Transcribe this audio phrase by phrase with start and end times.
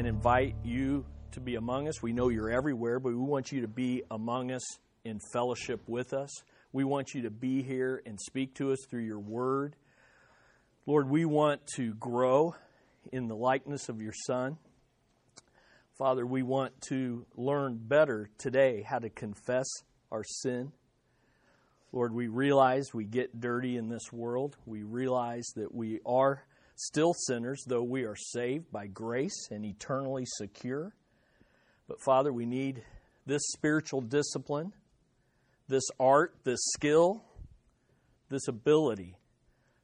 [0.00, 2.02] and invite you to be among us.
[2.02, 4.62] We know you're everywhere, but we want you to be among us
[5.04, 6.30] in fellowship with us.
[6.72, 9.76] We want you to be here and speak to us through your word.
[10.86, 12.54] Lord, we want to grow
[13.12, 14.56] in the likeness of your Son.
[15.98, 19.66] Father, we want to learn better today how to confess
[20.10, 20.72] our sin.
[21.92, 24.56] Lord, we realize we get dirty in this world.
[24.64, 26.42] We realize that we are
[26.80, 30.94] still sinners, though we are saved by grace and eternally secure.
[31.86, 32.82] But Father, we need
[33.26, 34.72] this spiritual discipline,
[35.68, 37.22] this art, this skill,
[38.30, 39.18] this ability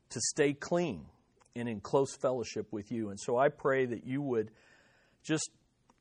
[0.08, 1.04] to stay clean
[1.54, 3.10] and in close fellowship with you.
[3.10, 4.50] And so I pray that you would
[5.22, 5.50] just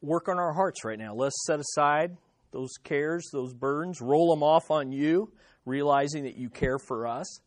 [0.02, 1.14] work on our hearts right now.
[1.14, 2.16] Let's set aside
[2.52, 5.34] those cares, those burdens, roll them off on you,
[5.66, 7.42] realizing that you care for us,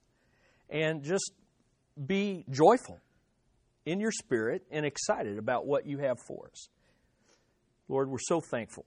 [0.68, 1.32] and just
[2.06, 3.00] be joyful
[3.88, 6.68] in your spirit and excited about what you have for us.
[7.88, 8.84] Lord, we're so thankful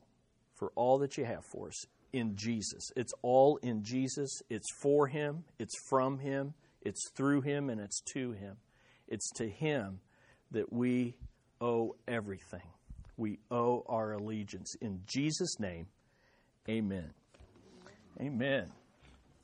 [0.54, 2.92] for all that you have for us in Jesus.
[2.96, 4.44] It's all in Jesus.
[4.48, 8.58] It's for Him, it's from Him, it's through Him, and it's to Him.
[9.08, 10.02] It's to Him
[10.52, 11.16] that we
[11.60, 12.68] owe everything.
[13.18, 14.76] We owe our allegiance.
[14.82, 15.88] In Jesus' name,
[16.70, 17.10] amen.
[18.20, 18.72] Amen.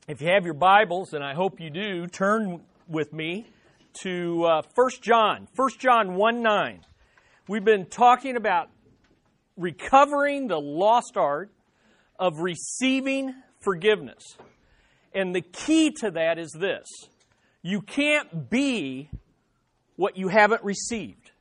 [0.08, 3.48] If you have your Bibles, and I hope you do, turn with me
[4.02, 6.86] to uh, 1 John, 1 John 1 9.
[7.48, 8.70] We've been talking about
[9.56, 11.52] recovering the lost art
[12.20, 14.24] of receiving forgiveness.
[15.14, 16.86] And the key to that is this
[17.62, 19.10] you can't be
[19.96, 21.32] what you haven't received,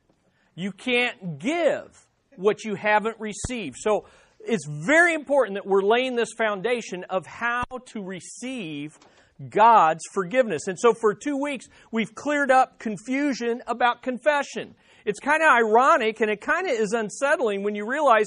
[0.55, 3.77] you can't give what you haven't received.
[3.79, 4.07] So
[4.41, 8.99] it's very important that we're laying this foundation of how to receive
[9.49, 10.67] God's forgiveness.
[10.67, 14.75] And so for two weeks, we've cleared up confusion about confession.
[15.05, 18.27] It's kind of ironic and it kind of is unsettling when you realize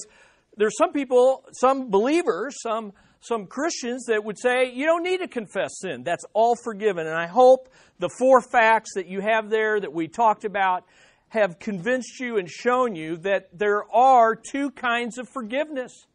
[0.58, 5.28] there's some people, some believers, some some Christians that would say you don't need to
[5.28, 6.04] confess sin.
[6.04, 7.06] That's all forgiven.
[7.06, 7.70] And I hope
[8.00, 10.86] the four facts that you have there that we talked about
[11.30, 16.06] have convinced you and shown you that there are two kinds of forgiveness.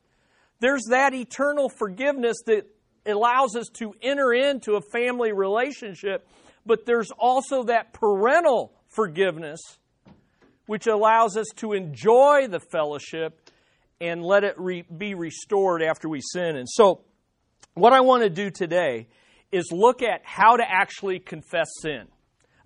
[0.61, 2.67] There's that eternal forgiveness that
[3.07, 6.29] allows us to enter into a family relationship,
[6.65, 9.61] but there's also that parental forgiveness
[10.67, 13.51] which allows us to enjoy the fellowship
[14.01, 16.57] and let it re- be restored after we sin.
[16.57, 17.03] And so,
[17.75, 19.09] what I want to do today
[19.53, 22.07] is look at how to actually confess sin.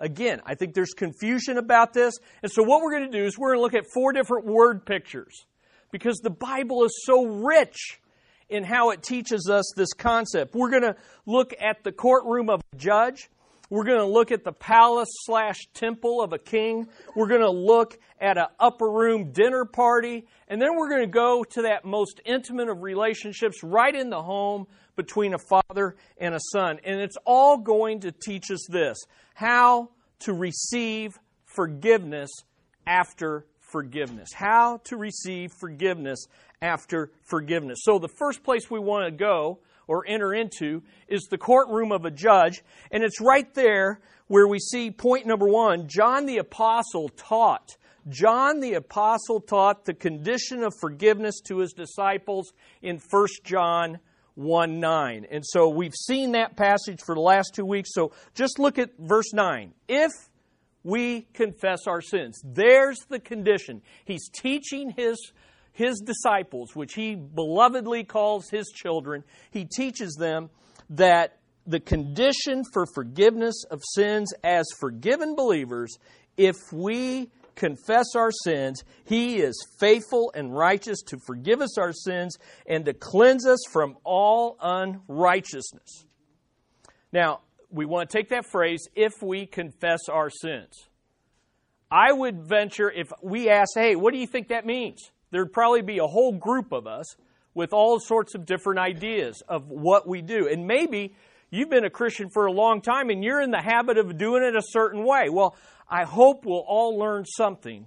[0.00, 2.14] Again, I think there's confusion about this.
[2.42, 4.46] And so, what we're going to do is we're going to look at four different
[4.46, 5.46] word pictures
[5.90, 8.00] because the Bible is so rich
[8.48, 10.54] in how it teaches us this concept.
[10.54, 13.28] We're going to look at the courtroom of a judge.
[13.70, 16.88] We're going to look at the palace slash temple of a king.
[17.14, 20.26] We're going to look at an upper room dinner party.
[20.48, 24.22] And then we're going to go to that most intimate of relationships right in the
[24.22, 24.66] home
[24.96, 26.78] between a father and a son.
[26.82, 28.96] And it's all going to teach us this
[29.34, 32.30] how to receive forgiveness
[32.86, 34.32] after forgiveness.
[34.32, 36.26] How to receive forgiveness
[36.60, 37.80] after forgiveness.
[37.82, 42.04] So, the first place we want to go or enter into is the courtroom of
[42.04, 47.08] a judge, and it's right there where we see point number one John the Apostle
[47.10, 47.76] taught.
[48.08, 53.98] John the Apostle taught the condition of forgiveness to his disciples in 1 John
[54.34, 55.26] 1 9.
[55.30, 57.90] And so we've seen that passage for the last two weeks.
[57.92, 59.74] So just look at verse 9.
[59.88, 60.12] If
[60.84, 63.82] we confess our sins, there's the condition.
[64.04, 65.32] He's teaching his
[65.78, 69.22] his disciples, which he belovedly calls his children,
[69.52, 70.50] he teaches them
[70.90, 75.96] that the condition for forgiveness of sins as forgiven believers,
[76.36, 82.36] if we confess our sins, he is faithful and righteous to forgive us our sins
[82.66, 86.06] and to cleanse us from all unrighteousness.
[87.12, 90.88] Now, we want to take that phrase, if we confess our sins.
[91.88, 95.12] I would venture if we ask, hey, what do you think that means?
[95.30, 97.16] There'd probably be a whole group of us
[97.54, 100.48] with all sorts of different ideas of what we do.
[100.48, 101.14] And maybe
[101.50, 104.42] you've been a Christian for a long time and you're in the habit of doing
[104.42, 105.28] it a certain way.
[105.30, 105.56] Well,
[105.88, 107.86] I hope we'll all learn something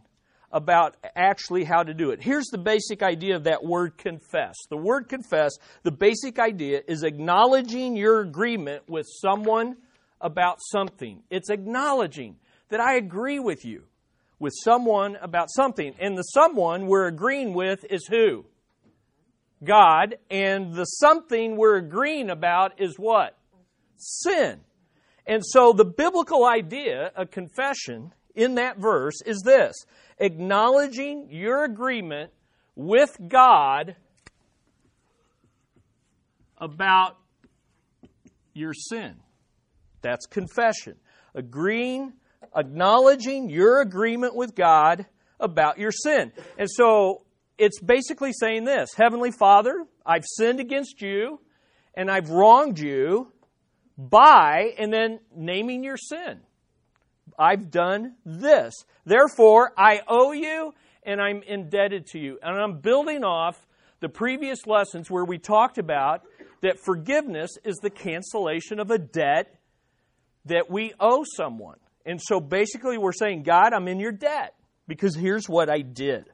[0.52, 2.22] about actually how to do it.
[2.22, 4.56] Here's the basic idea of that word confess.
[4.70, 5.52] The word confess,
[5.84, 9.78] the basic idea is acknowledging your agreement with someone
[10.20, 11.24] about something.
[11.30, 12.36] It's acknowledging
[12.70, 13.84] that I agree with you
[14.42, 15.94] with someone about something.
[16.00, 18.46] And the someone we're agreeing with is who?
[19.64, 20.16] God.
[20.32, 23.38] And the something we're agreeing about is what?
[23.98, 24.60] Sin.
[25.28, 29.76] And so the biblical idea of confession in that verse is this
[30.18, 32.32] acknowledging your agreement
[32.76, 33.96] with God
[36.58, 37.18] about
[38.54, 39.18] your sin.
[40.02, 40.96] That's confession.
[41.36, 42.14] Agreeing,
[42.56, 45.06] acknowledging your agreement with God
[45.40, 46.32] about your sin.
[46.58, 47.24] And so
[47.58, 51.40] it's basically saying this Heavenly Father, I've sinned against you
[51.94, 53.32] and I've wronged you
[53.98, 56.40] by, and then naming your sin.
[57.38, 58.74] I've done this.
[59.06, 60.74] Therefore, I owe you
[61.04, 62.40] and I'm indebted to you.
[62.42, 63.66] And I'm building off
[64.00, 66.24] the previous lessons where we talked about
[66.62, 69.60] that forgiveness is the cancellation of a debt
[70.46, 71.78] that we owe someone.
[72.06, 74.56] And so basically, we're saying, God, I'm in your debt
[74.88, 76.25] because here's what I did.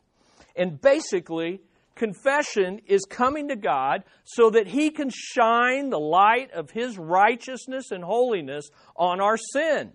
[0.55, 1.61] And basically,
[1.95, 7.91] confession is coming to God so that He can shine the light of His righteousness
[7.91, 9.91] and holiness on our sin.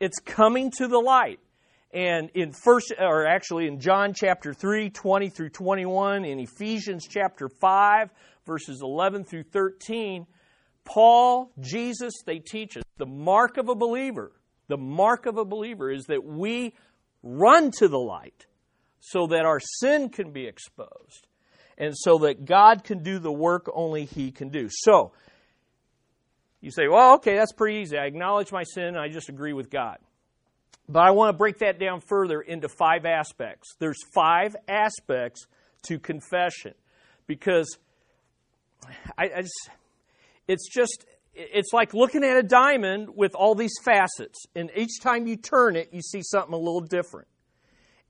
[0.00, 1.40] It's coming to the light.
[1.92, 7.48] And in first, or actually in John chapter 3, 20 through 21, in Ephesians chapter
[7.48, 8.10] 5,
[8.44, 10.26] verses 11 through 13,
[10.84, 14.32] Paul, Jesus, they teach us the mark of a believer.
[14.68, 16.74] The mark of a believer is that we
[17.22, 18.46] run to the light
[19.00, 21.26] so that our sin can be exposed
[21.78, 24.68] and so that God can do the work only He can do.
[24.70, 25.12] So,
[26.60, 27.98] you say, well, okay, that's pretty easy.
[27.98, 29.98] I acknowledge my sin and I just agree with God.
[30.88, 33.74] But I want to break that down further into five aspects.
[33.78, 35.46] There's five aspects
[35.82, 36.74] to confession
[37.26, 37.78] because
[39.18, 39.70] I, I just,
[40.48, 41.04] it's just
[41.36, 45.76] it's like looking at a diamond with all these facets, and each time you turn
[45.76, 47.28] it, you see something a little different.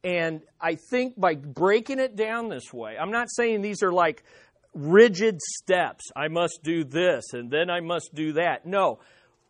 [0.04, 4.22] And I think by breaking it down this way, I'm not saying these are like
[4.72, 6.04] rigid steps.
[6.14, 8.66] I must do this and then I must do that.
[8.66, 9.00] No.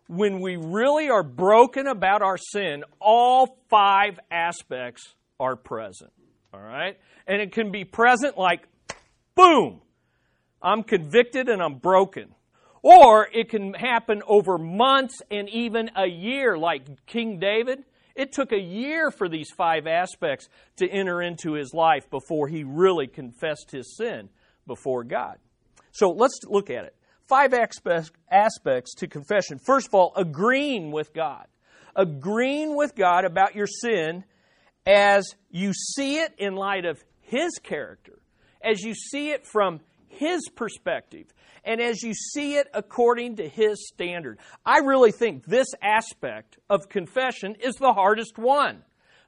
[0.06, 6.12] When we really are broken about our sin, all five aspects are present.
[6.54, 6.96] All right?
[7.26, 8.66] And it can be present like,
[9.34, 9.82] boom,
[10.62, 12.35] I'm convicted and I'm broken.
[12.88, 17.82] Or it can happen over months and even a year, like King David.
[18.14, 22.62] It took a year for these five aspects to enter into his life before he
[22.62, 24.28] really confessed his sin
[24.68, 25.38] before God.
[25.90, 26.94] So let's look at it.
[27.26, 27.54] Five
[28.30, 29.58] aspects to confession.
[29.58, 31.48] First of all, agreeing with God.
[31.96, 34.22] Agreeing with God about your sin
[34.86, 38.20] as you see it in light of His character,
[38.62, 39.80] as you see it from
[40.16, 41.26] His perspective,
[41.64, 44.38] and as you see it according to His standard.
[44.64, 48.82] I really think this aspect of confession is the hardest one.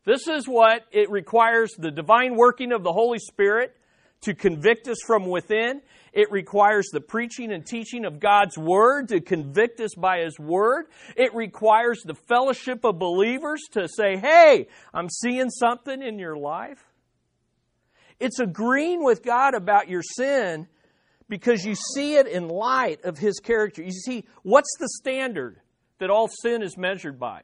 [0.05, 3.75] This is what it requires the divine working of the Holy Spirit
[4.23, 5.81] to convict us from within.
[6.12, 10.87] It requires the preaching and teaching of God's Word to convict us by His Word.
[11.17, 16.82] It requires the fellowship of believers to say, hey, I'm seeing something in your life.
[18.19, 20.67] It's agreeing with God about your sin
[21.29, 23.83] because you see it in light of his character.
[23.83, 25.61] You see, what's the standard
[25.99, 27.43] that all sin is measured by?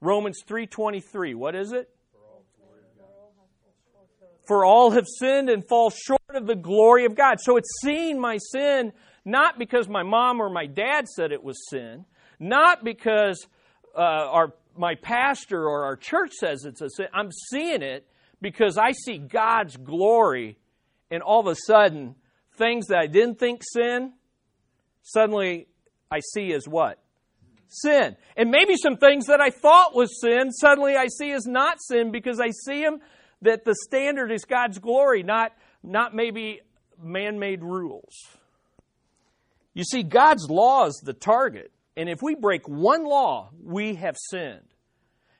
[0.00, 1.34] Romans 3:23.
[1.34, 1.90] What is it?
[4.46, 7.40] For all have sinned and fall short of the glory of God.
[7.40, 8.92] So it's seeing my sin
[9.24, 12.04] not because my mom or my dad said it was sin,
[12.38, 13.46] not because
[13.96, 17.06] uh, our my pastor or our church says it's a sin.
[17.14, 18.06] I'm seeing it
[18.40, 20.58] because I see God's glory,
[21.10, 22.16] and all of a sudden
[22.56, 24.12] things that I didn't think sin,
[25.02, 25.68] suddenly
[26.10, 26.98] I see as what?
[27.68, 28.16] Sin.
[28.36, 32.12] And maybe some things that I thought was sin, suddenly I see as not sin
[32.12, 33.00] because I see them
[33.42, 36.60] that the standard is God's glory, not, not maybe
[37.02, 38.14] man made rules.
[39.74, 41.72] You see, God's law is the target.
[41.96, 44.68] And if we break one law, we have sinned.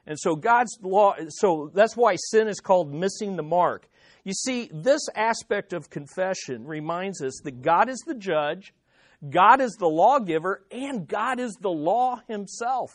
[0.06, 3.88] And so God's law, so that's why sin is called missing the mark.
[4.24, 8.72] You see, this aspect of confession reminds us that God is the judge,
[9.28, 12.90] God is the lawgiver, and God is the law himself.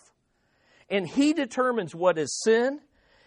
[0.90, 2.80] And He determines what is sin.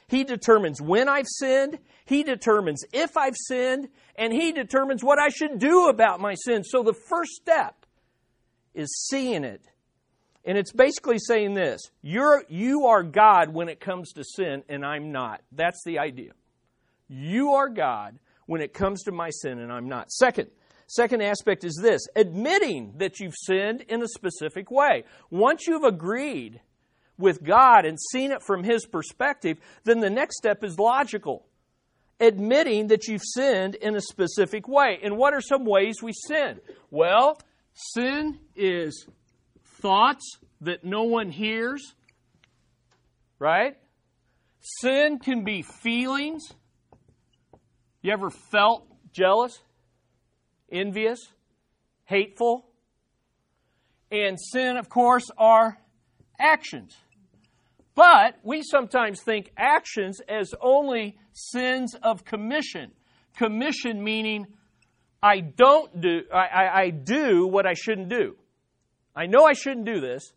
[0.09, 1.78] He determines when I've sinned.
[2.04, 3.88] He determines if I've sinned.
[4.16, 6.64] And He determines what I should do about my sin.
[6.64, 7.87] So the first step
[8.75, 9.62] is seeing it.
[10.44, 14.85] And it's basically saying this You're, you are God when it comes to sin, and
[14.85, 15.40] I'm not.
[15.52, 16.32] That's the idea.
[17.14, 20.11] You are God when it comes to my sin, and I'm not.
[20.11, 20.49] Second,
[20.87, 25.04] second aspect is this admitting that you've sinned in a specific way.
[25.28, 26.62] Once you've agreed
[27.19, 31.45] with God and seen it from His perspective, then the next step is logical.
[32.19, 34.99] Admitting that you've sinned in a specific way.
[35.02, 36.61] And what are some ways we sin?
[36.90, 37.38] Well,
[37.75, 39.07] sin is
[39.83, 41.95] thoughts that no one hears,
[43.38, 43.76] right?
[44.61, 46.42] Sin can be feelings.
[48.02, 49.61] You ever felt jealous,
[50.71, 51.21] envious,
[52.04, 52.66] hateful?
[54.11, 55.78] And sin, of course, are
[56.38, 56.97] actions.
[57.94, 62.90] But we sometimes think actions as only sins of commission.
[63.37, 64.47] Commission meaning
[65.23, 68.35] I don't do, I, I, I, do what I shouldn't do.
[69.14, 70.32] I know I shouldn't do this,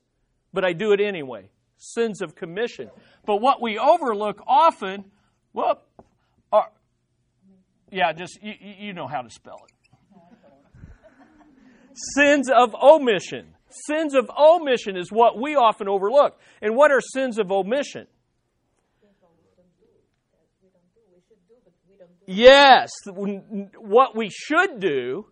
[0.53, 1.49] but I do it anyway.
[1.77, 2.91] Sins of commission.
[3.25, 5.05] But what we overlook often,
[5.53, 5.81] are,
[7.95, 10.17] yeah, just, you, you know how to spell it.
[12.13, 13.55] Sins of omission.
[13.87, 16.37] Sins of omission is what we often overlook.
[16.61, 18.07] And what are sins of omission?
[22.27, 25.27] Yes, what we should do,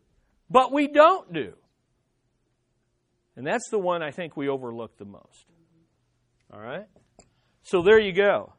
[0.50, 1.54] but we don't do.
[3.36, 5.46] And that's the one I think we overlook the most.
[6.54, 6.86] All right?
[7.64, 8.54] So there you go.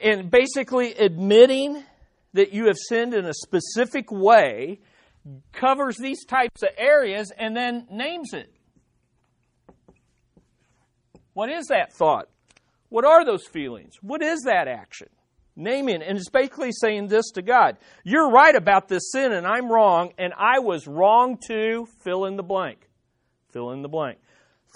[0.00, 1.82] And basically, admitting
[2.32, 4.80] that you have sinned in a specific way
[5.52, 8.52] covers these types of areas and then names it.
[11.32, 12.28] What is that thought?
[12.88, 13.94] What are those feelings?
[14.00, 15.08] What is that action?
[15.56, 17.76] Naming and it's basically saying this to God.
[18.04, 22.36] You're right about this sin and I'm wrong, and I was wrong to fill in
[22.36, 22.88] the blank.
[23.52, 24.18] Fill in the blank.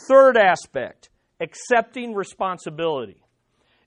[0.09, 1.09] Third aspect,
[1.41, 3.24] accepting responsibility.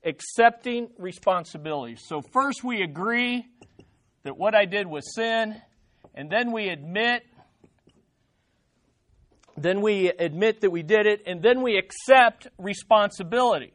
[0.04, 1.96] Accepting responsibility.
[1.98, 3.46] So first we agree
[4.24, 5.62] that what I did was sin,
[6.14, 7.24] and then we admit
[9.58, 13.74] then we admit that we did it, and then we accept responsibility.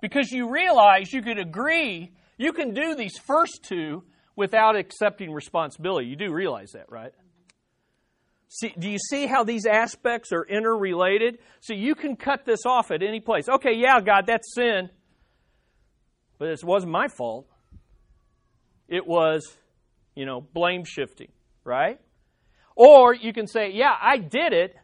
[0.00, 4.04] Because you realize you could agree, you can do these first two
[4.36, 6.06] without accepting responsibility.
[6.06, 7.12] You do realize that, right?
[8.48, 11.38] See, do you see how these aspects are interrelated?
[11.60, 13.48] So you can cut this off at any place.
[13.48, 14.90] Okay, yeah, God, that's sin.
[16.44, 17.46] But it wasn't my fault.
[18.86, 19.56] It was,
[20.14, 21.32] you know, blame shifting,
[21.64, 21.98] right?
[22.76, 24.76] Or you can say, yeah, I did it,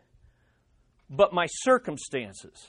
[1.11, 2.67] but my circumstances.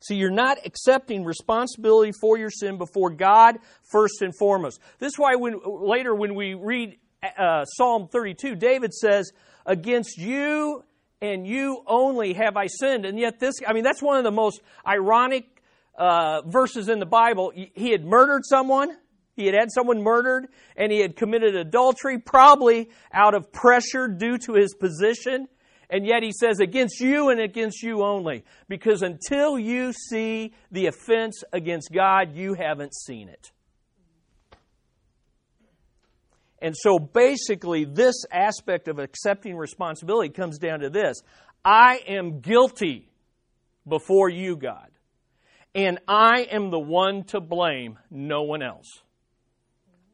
[0.00, 3.58] See, you're not accepting responsibility for your sin before God
[3.92, 4.80] first and foremost.
[4.98, 6.98] This is why when, later when we read
[7.38, 9.30] uh, Psalm 32, David says,
[9.64, 10.82] Against you
[11.22, 13.04] and you only have I sinned.
[13.04, 15.57] And yet, this, I mean, that's one of the most ironic
[15.98, 17.52] uh, verses in the Bible.
[17.54, 18.96] He had murdered someone,
[19.36, 24.38] he had had someone murdered, and he had committed adultery, probably out of pressure due
[24.38, 25.48] to his position.
[25.90, 28.44] And yet he says, against you and against you only.
[28.68, 33.50] Because until you see the offense against God, you haven't seen it.
[36.60, 41.22] And so basically, this aspect of accepting responsibility comes down to this
[41.64, 43.10] I am guilty
[43.86, 44.90] before you, God.
[45.74, 49.02] And I am the one to blame, no one else.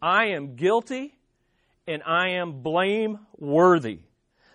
[0.03, 1.17] I am guilty
[1.87, 4.01] and I am blameworthy.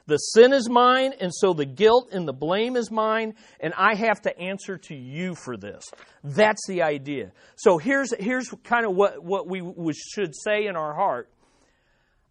[0.10, 3.94] The sin is mine, and so the guilt and the blame is mine, and I
[3.94, 5.84] have to answer to you for this.
[6.24, 7.32] That's the idea.
[7.58, 11.30] So here's, here's kind of what, what we should say in our heart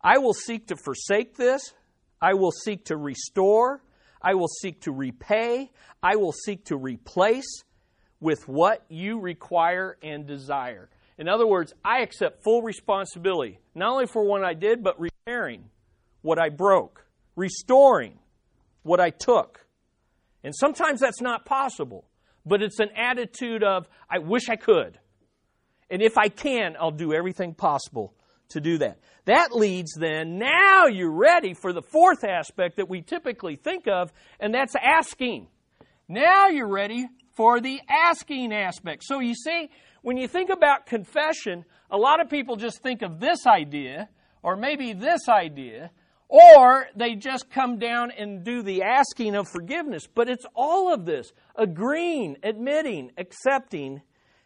[0.03, 1.73] I will seek to forsake this.
[2.21, 3.83] I will seek to restore.
[4.21, 5.71] I will seek to repay.
[6.03, 7.63] I will seek to replace
[8.21, 10.89] with what you require and desire.
[11.19, 15.65] In other words, I accept full responsibility, not only for what I did, but repairing
[16.23, 17.05] what I broke,
[17.37, 18.19] restoring
[18.83, 19.67] what I took.
[20.45, 22.05] And sometimes that's not possible,
[22.47, 24.99] but it's an attitude of, I wish I could.
[25.91, 28.15] And if I can, I'll do everything possible
[28.51, 28.99] to do that.
[29.25, 34.13] That leads then, now you're ready for the fourth aspect that we typically think of,
[34.41, 35.49] and that's asking.
[36.09, 37.07] Now you're ready
[37.39, 39.05] for the asking aspect.
[39.05, 39.71] So you see,
[40.03, 44.09] when you think about confession, a lot of people just think of this idea,
[44.43, 45.93] or maybe this idea,
[46.27, 50.09] or they just come down and do the asking of forgiveness.
[50.13, 54.03] But it's all of this agreeing, admitting, accepting,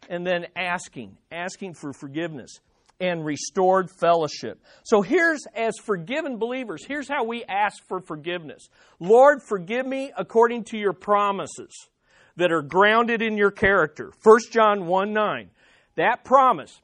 [0.07, 2.59] and then asking, asking for forgiveness
[2.99, 4.61] and restored fellowship.
[4.83, 8.69] So here's, as forgiven believers, here's how we ask for forgiveness
[8.99, 11.89] Lord, forgive me according to your promises
[12.35, 14.11] that are grounded in your character.
[14.23, 15.49] 1 John 1 9.
[15.95, 16.81] That promise,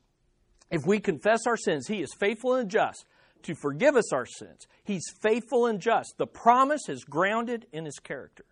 [0.69, 3.05] if we confess our sins, He is faithful and just
[3.43, 4.67] to forgive us our sins.
[4.83, 6.15] He's faithful and just.
[6.17, 8.45] The promise is grounded in His character.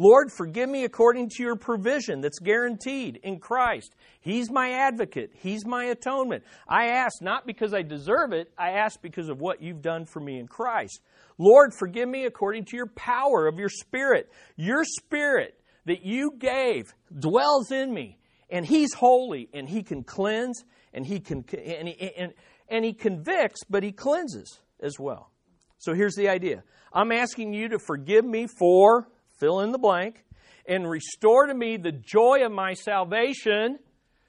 [0.00, 3.96] Lord, forgive me according to your provision that's guaranteed in Christ.
[4.20, 5.32] He's my advocate.
[5.34, 6.44] He's my atonement.
[6.68, 10.20] I ask not because I deserve it, I ask because of what you've done for
[10.20, 11.00] me in Christ.
[11.36, 14.30] Lord, forgive me according to your power of your Spirit.
[14.56, 15.57] Your Spirit
[15.88, 18.18] that you gave dwells in me,
[18.50, 20.64] And He's holy, and He can cleanse,
[20.94, 22.32] and He can and he, and,
[22.68, 25.30] and He convicts, but He cleanses as well.
[25.78, 26.62] So here's the idea.
[26.92, 30.24] I'm asking you to forgive me for fill in the blank
[30.66, 33.78] and restore to me the joy of my salvation.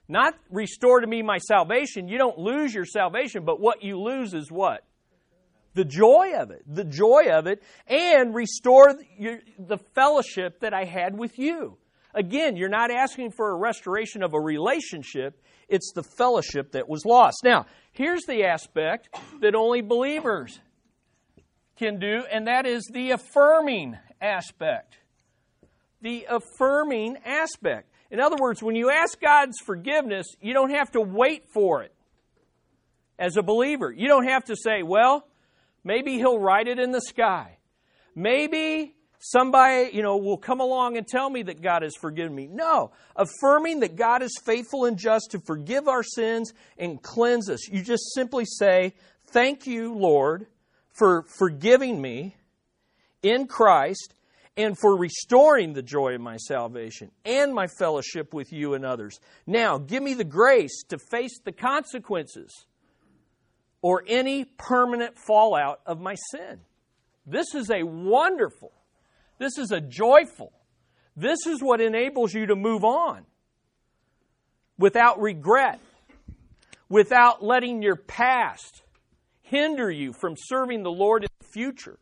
[0.07, 2.07] Not restore to me my salvation.
[2.07, 4.83] You don't lose your salvation, but what you lose is what?
[5.73, 6.63] The joy of it.
[6.67, 7.63] The joy of it.
[7.87, 11.77] And restore the fellowship that I had with you.
[12.13, 17.05] Again, you're not asking for a restoration of a relationship, it's the fellowship that was
[17.05, 17.41] lost.
[17.43, 19.09] Now, here's the aspect
[19.41, 20.59] that only believers
[21.77, 24.97] can do, and that is the affirming aspect.
[26.01, 27.91] The affirming aspect.
[28.09, 31.93] In other words, when you ask God's forgiveness, you don't have to wait for it
[33.19, 33.91] as a believer.
[33.91, 35.27] You don't have to say, well,
[35.83, 37.57] maybe He'll write it in the sky.
[38.15, 42.47] Maybe somebody, you know, will come along and tell me that God has forgiven me.
[42.47, 47.67] No, affirming that God is faithful and just to forgive our sins and cleanse us.
[47.69, 48.93] You just simply say,
[49.31, 50.47] Thank you, Lord,
[50.97, 52.35] for forgiving me
[53.21, 54.13] in Christ
[54.57, 59.19] and for restoring the joy of my salvation and my fellowship with you and others.
[59.45, 62.65] Now, give me the grace to face the consequences
[63.81, 66.59] or any permanent fallout of my sin.
[67.25, 68.71] This is a wonderful
[69.39, 70.51] this is a joyful.
[71.15, 73.25] This is what enables you to move on
[74.77, 75.79] without regret,
[76.89, 78.83] without letting your past
[79.41, 81.97] hinder you from serving the Lord in the future.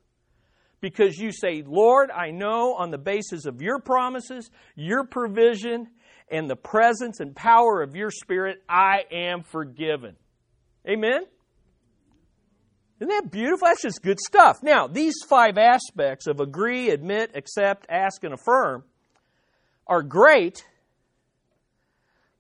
[0.81, 5.87] Because you say, Lord, I know on the basis of your promises, your provision,
[6.29, 10.15] and the presence and power of your Spirit, I am forgiven.
[10.87, 11.21] Amen?
[12.99, 13.67] Isn't that beautiful?
[13.67, 14.63] That's just good stuff.
[14.63, 18.83] Now, these five aspects of agree, admit, accept, ask, and affirm
[19.85, 20.65] are great,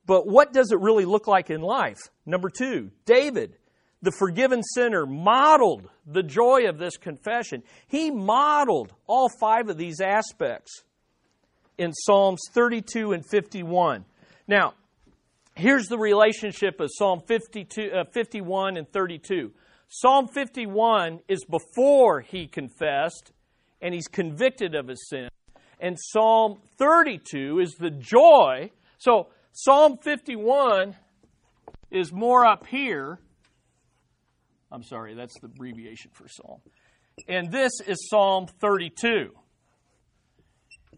[0.07, 1.99] but what does it really look like in life?
[2.25, 3.55] Number two, David,
[4.01, 7.61] the forgiven sinner, modeled the joy of this confession.
[7.87, 10.83] He modeled all five of these aspects
[11.77, 14.05] in Psalms 32 and 51.
[14.47, 14.73] Now,
[15.55, 19.51] here's the relationship of Psalm 52, uh, 51 and 32.
[19.89, 23.31] Psalm 51 is before he confessed
[23.81, 25.29] and he's convicted of his sin.
[25.79, 28.71] And Psalm 32 is the joy.
[28.97, 30.95] So Psalm 51
[31.91, 33.19] is more up here.
[34.71, 36.59] I'm sorry, that's the abbreviation for Psalm.
[37.27, 39.31] And this is Psalm 32.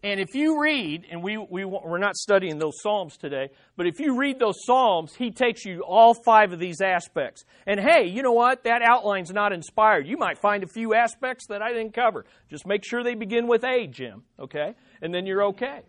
[0.02, 4.00] And if you read, and we, we, we're not studying those Psalms today, but if
[4.00, 7.44] you read those Psalms, he takes you all five of these aspects.
[7.66, 8.64] And hey, you know what?
[8.64, 10.06] That outline's not inspired.
[10.06, 12.24] You might find a few aspects that I didn't cover.
[12.48, 14.74] Just make sure they begin with A, Jim, okay?
[15.02, 15.82] And then you're okay.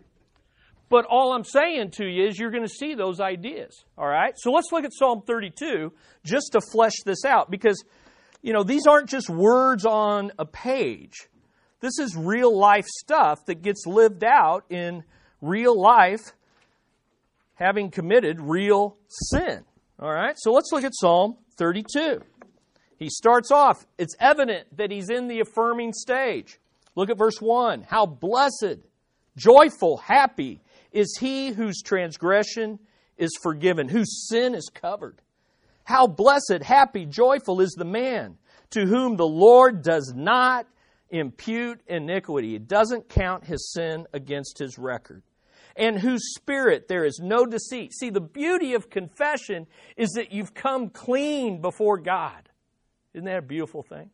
[0.90, 4.34] But all I'm saying to you is you're going to see those ideas, all right?
[4.36, 5.90] So let's look at Psalm 32
[6.22, 7.82] just to flesh this out because,
[8.42, 11.30] you know, these aren't just words on a page.
[11.82, 15.02] This is real life stuff that gets lived out in
[15.40, 16.32] real life,
[17.54, 19.64] having committed real sin.
[19.98, 22.22] All right, so let's look at Psalm 32.
[22.98, 26.60] He starts off, it's evident that he's in the affirming stage.
[26.94, 27.82] Look at verse 1.
[27.82, 28.78] How blessed,
[29.36, 30.60] joyful, happy
[30.92, 32.78] is he whose transgression
[33.16, 35.20] is forgiven, whose sin is covered.
[35.82, 38.38] How blessed, happy, joyful is the man
[38.70, 40.68] to whom the Lord does not
[41.12, 42.56] impute iniquity.
[42.56, 45.22] It doesn't count his sin against his record.
[45.76, 47.92] And whose spirit there is no deceit.
[47.92, 52.48] See, the beauty of confession is that you've come clean before God.
[53.14, 54.10] Isn't that a beautiful thing?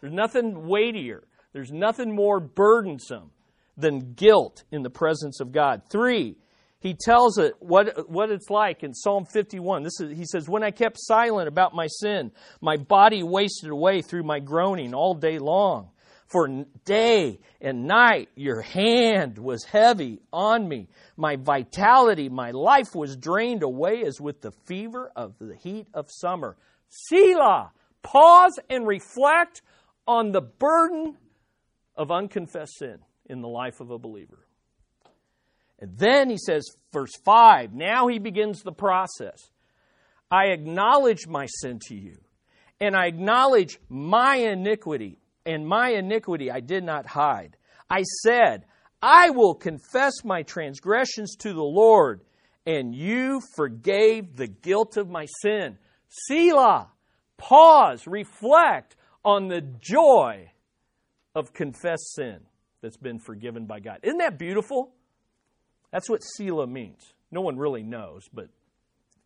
[0.00, 3.30] There's nothing weightier, there's nothing more burdensome
[3.76, 5.82] than guilt in the presence of God.
[5.88, 6.36] Three,
[6.80, 9.82] he tells it what, what it's like in Psalm 51.
[9.82, 14.02] This is, he says, When I kept silent about my sin, my body wasted away
[14.02, 15.90] through my groaning all day long.
[16.28, 16.46] For
[16.84, 20.88] day and night your hand was heavy on me.
[21.16, 26.10] My vitality, my life was drained away as with the fever of the heat of
[26.10, 26.56] summer.
[26.90, 29.62] Selah, pause and reflect
[30.06, 31.16] on the burden
[31.96, 34.46] of unconfessed sin in the life of a believer.
[35.78, 39.50] And then he says, verse 5, now he begins the process.
[40.30, 42.18] I acknowledge my sin to you,
[42.80, 47.56] and I acknowledge my iniquity and my iniquity I did not hide.
[47.88, 48.66] I said,
[49.00, 52.20] I will confess my transgressions to the Lord,
[52.66, 55.78] and you forgave the guilt of my sin.
[56.08, 56.90] Selah,
[57.38, 60.50] pause, reflect on the joy
[61.34, 62.40] of confessed sin
[62.82, 64.00] that's been forgiven by God.
[64.02, 64.92] Isn't that beautiful?
[65.90, 67.14] That's what Selah means.
[67.30, 68.48] No one really knows, but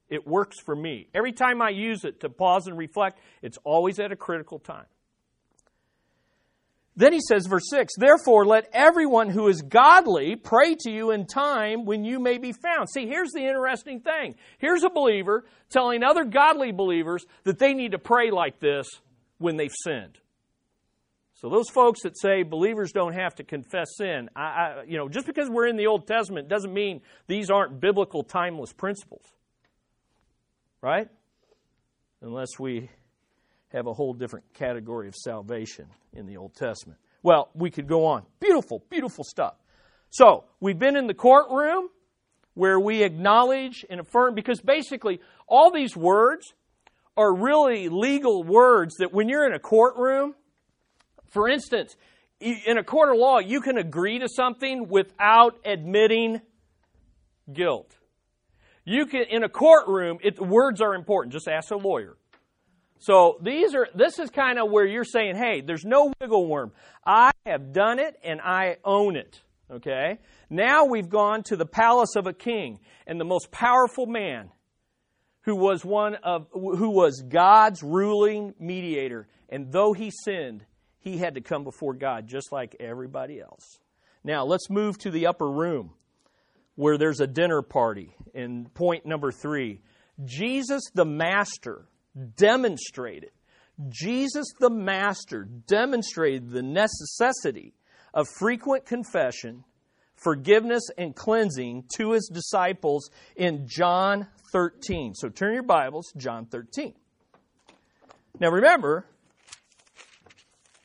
[0.09, 1.09] it works for me.
[1.15, 4.87] Every time I use it to pause and reflect, it's always at a critical time.
[6.95, 11.27] Then he says, verse 6 Therefore, let everyone who is godly pray to you in
[11.27, 12.89] time when you may be found.
[12.91, 14.35] See, here's the interesting thing.
[14.59, 18.87] Here's a believer telling other godly believers that they need to pray like this
[19.39, 20.19] when they've sinned.
[21.35, 25.09] So those folks that say believers don't have to confess sin, I, I, you know,
[25.09, 29.25] just because we're in the Old Testament doesn't mean these aren't biblical, timeless principles,
[30.81, 31.09] right?
[32.21, 32.91] Unless we
[33.73, 36.99] have a whole different category of salvation in the Old Testament.
[37.23, 38.25] Well, we could go on.
[38.41, 39.55] Beautiful, beautiful stuff.
[40.11, 41.89] So, we've been in the courtroom
[42.55, 46.53] where we acknowledge and affirm, because basically, all these words
[47.17, 50.35] are really legal words that when you're in a courtroom,
[51.29, 51.97] for instance,
[52.41, 56.41] in a court of law, you can agree to something without admitting
[57.51, 57.97] guilt.
[58.85, 61.33] You can, in a courtroom, it, words are important.
[61.33, 62.17] Just ask a lawyer.
[63.03, 66.71] So these are this is kind of where you're saying, hey, there's no wiggle worm.
[67.05, 69.41] I have done it and I own it.
[69.69, 70.21] Okay?
[70.49, 74.51] Now we've gone to the palace of a king and the most powerful man
[75.41, 79.27] who was one of who was God's ruling mediator.
[79.49, 80.65] And though he sinned,
[81.01, 83.81] he had to come before God just like everybody else.
[84.23, 85.91] Now let's move to the upper room
[86.77, 88.15] where there's a dinner party.
[88.33, 89.81] in point number three
[90.25, 91.89] Jesus the Master
[92.37, 93.31] demonstrated,
[93.89, 97.75] Jesus the Master demonstrated the necessity
[98.15, 99.65] of frequent confession,
[100.23, 105.15] forgiveness, and cleansing to his disciples in John 13.
[105.15, 106.95] So turn your Bibles, John 13.
[108.39, 109.07] Now remember,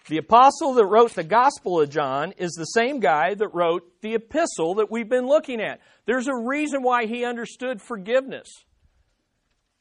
[0.07, 4.15] the apostle that wrote the Gospel of John is the same guy that wrote the
[4.15, 5.81] epistle that we've been looking at.
[6.05, 8.47] There's a reason why he understood forgiveness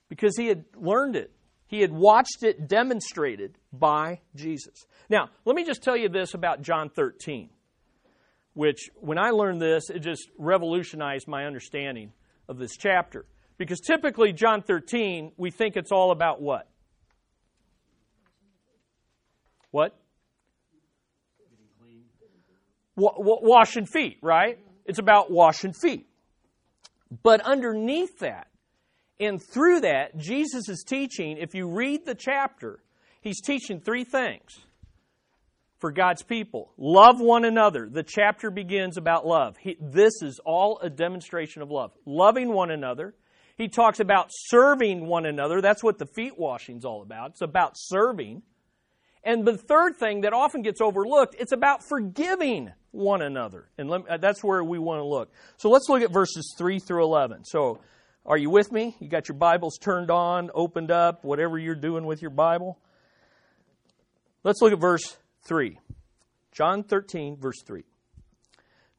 [0.09, 1.36] because he had learned it.
[1.69, 4.87] He had watched it demonstrated by Jesus.
[5.09, 7.51] Now, let me just tell you this about John 13,
[8.55, 12.13] which when I learned this, it just revolutionized my understanding
[12.49, 13.27] of this chapter.
[13.59, 16.69] Because typically, John 13, we think it's all about what?
[19.71, 19.99] What?
[22.97, 24.59] washing feet, right?
[24.87, 26.07] It's about washing feet.
[27.23, 28.49] But underneath that,
[29.19, 32.81] and through that, Jesus is teaching, if you read the chapter,
[33.21, 34.67] he's teaching three things
[35.79, 36.73] for God's people.
[36.77, 37.89] Love one another.
[37.91, 39.57] The chapter begins about love.
[39.59, 41.93] He, this is all a demonstration of love.
[42.05, 43.15] Loving one another.
[43.57, 45.63] He talks about serving one another.
[45.63, 47.31] That's what the feet washing is all about.
[47.31, 48.43] It's about serving.
[49.25, 53.69] And the third thing that often gets overlooked, it's about forgiving one another.
[53.79, 55.33] And let, that's where we want to look.
[55.57, 57.45] So let's look at verses 3 through 11.
[57.45, 57.81] So
[58.27, 58.97] are you with me?
[58.99, 62.79] You got your Bibles turned on, opened up, whatever you're doing with your Bible?
[64.43, 65.79] Let's look at verse 3.
[66.51, 67.85] John 13, verse 3.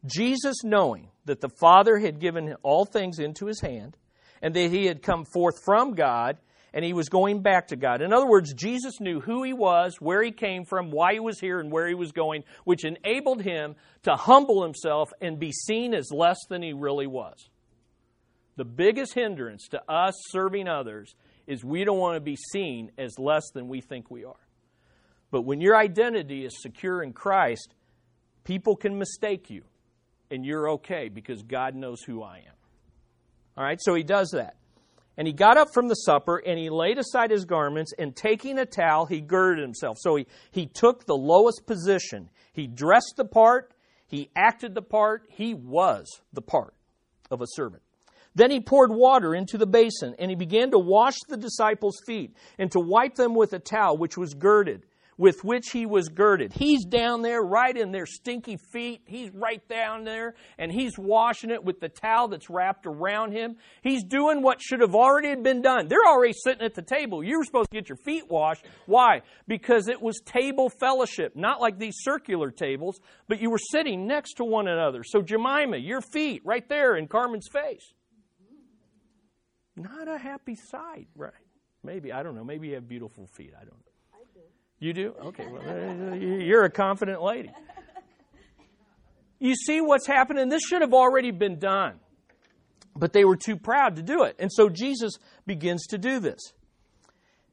[0.05, 3.97] Jesus, knowing that the Father had given all things into his hand,
[4.41, 6.37] and that he had come forth from God,
[6.73, 8.01] and he was going back to God.
[8.01, 11.39] In other words, Jesus knew who he was, where he came from, why he was
[11.39, 15.93] here, and where he was going, which enabled him to humble himself and be seen
[15.93, 17.49] as less than he really was.
[18.57, 21.15] The biggest hindrance to us serving others
[21.45, 24.33] is we don't want to be seen as less than we think we are.
[25.31, 27.73] But when your identity is secure in Christ,
[28.43, 29.63] people can mistake you,
[30.31, 32.55] and you're okay because God knows who I am.
[33.55, 34.55] All right, so he does that.
[35.17, 38.59] And he got up from the supper, and he laid aside his garments, and taking
[38.59, 39.97] a towel, he girded himself.
[39.99, 42.29] So he, he took the lowest position.
[42.53, 43.73] He dressed the part,
[44.07, 46.73] he acted the part, he was the part
[47.29, 47.83] of a servant.
[48.37, 52.35] Then he poured water into the basin, and he began to wash the disciples' feet,
[52.59, 54.83] and to wipe them with a towel which was girded,
[55.17, 56.53] with which he was girded.
[56.53, 59.01] He's down there, right in their stinky feet.
[59.07, 63.55] He's right down there, and he's washing it with the towel that's wrapped around him.
[63.81, 65.87] He's doing what should have already been done.
[65.87, 67.23] They're already sitting at the table.
[67.23, 68.67] You were supposed to get your feet washed.
[68.85, 69.23] Why?
[69.47, 74.35] Because it was table fellowship, not like these circular tables, but you were sitting next
[74.35, 75.01] to one another.
[75.03, 77.95] So, Jemima, your feet right there in Carmen's face.
[79.77, 81.31] Not a happy sight, right?
[81.83, 82.43] Maybe, I don't know.
[82.43, 83.53] Maybe you have beautiful feet.
[83.55, 83.91] I don't know.
[84.13, 84.39] I do.
[84.79, 85.13] You do?
[85.27, 85.47] Okay.
[85.47, 87.51] Well, you're a confident lady.
[89.39, 90.49] You see what's happening?
[90.49, 91.99] This should have already been done.
[92.95, 94.35] But they were too proud to do it.
[94.39, 95.13] And so Jesus
[95.45, 96.39] begins to do this.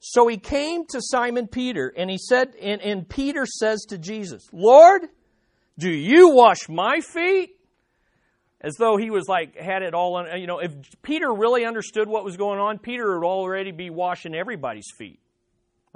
[0.00, 4.48] So he came to Simon Peter and he said, and, and Peter says to Jesus,
[4.52, 5.02] Lord,
[5.78, 7.54] do you wash my feet?
[8.64, 10.72] As though he was like had it all on you know if
[11.03, 15.20] peter really understood what was going on peter would already be washing everybody's feet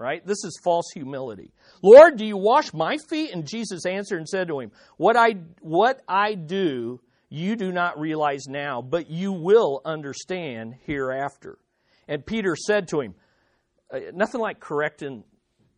[0.00, 0.24] right?
[0.24, 1.50] This is false humility.
[1.82, 3.32] Lord do you wash my feet?
[3.32, 7.98] And jesus answered and said to him what i what i do you do not
[7.98, 11.58] realize now but you will understand hereafter.
[12.06, 13.14] And peter said to him
[13.92, 15.24] uh, nothing like correcting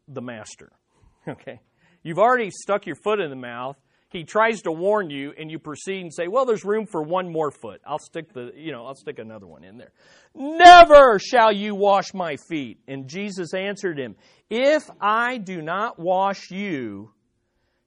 [0.08, 0.72] the master
[1.28, 1.60] okay?
[2.02, 3.76] You've already stuck your foot in the mouth
[4.10, 7.30] he tries to warn you and you proceed and say, "Well, there's room for one
[7.30, 7.80] more foot.
[7.86, 9.92] I'll stick the, you know, I'll stick another one in there."
[10.34, 12.80] Never shall you wash my feet.
[12.88, 14.16] And Jesus answered him,
[14.50, 17.12] "If I do not wash you,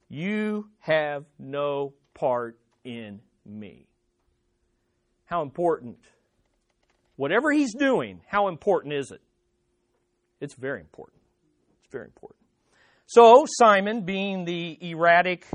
[0.08, 3.86] you have no part in me."
[5.26, 5.98] How important.
[7.16, 9.20] Whatever he's doing, how important is it?
[10.40, 11.20] It's very important.
[11.82, 12.40] It's very important.
[13.06, 15.46] So, Simon, being the erratic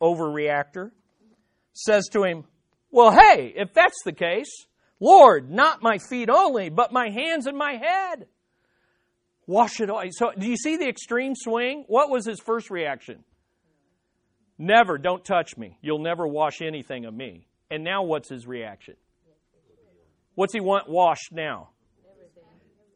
[0.00, 0.90] overreactor,
[1.72, 2.44] says to him,
[2.90, 4.66] Well, hey, if that's the case,
[5.00, 8.26] Lord, not my feet only, but my hands and my head.
[9.46, 10.02] Wash it all.
[10.10, 11.84] So, do you see the extreme swing?
[11.86, 13.22] What was his first reaction?
[14.58, 15.78] Never, don't touch me.
[15.82, 17.46] You'll never wash anything of me.
[17.70, 18.94] And now what's his reaction?
[20.34, 21.70] What's he want washed now?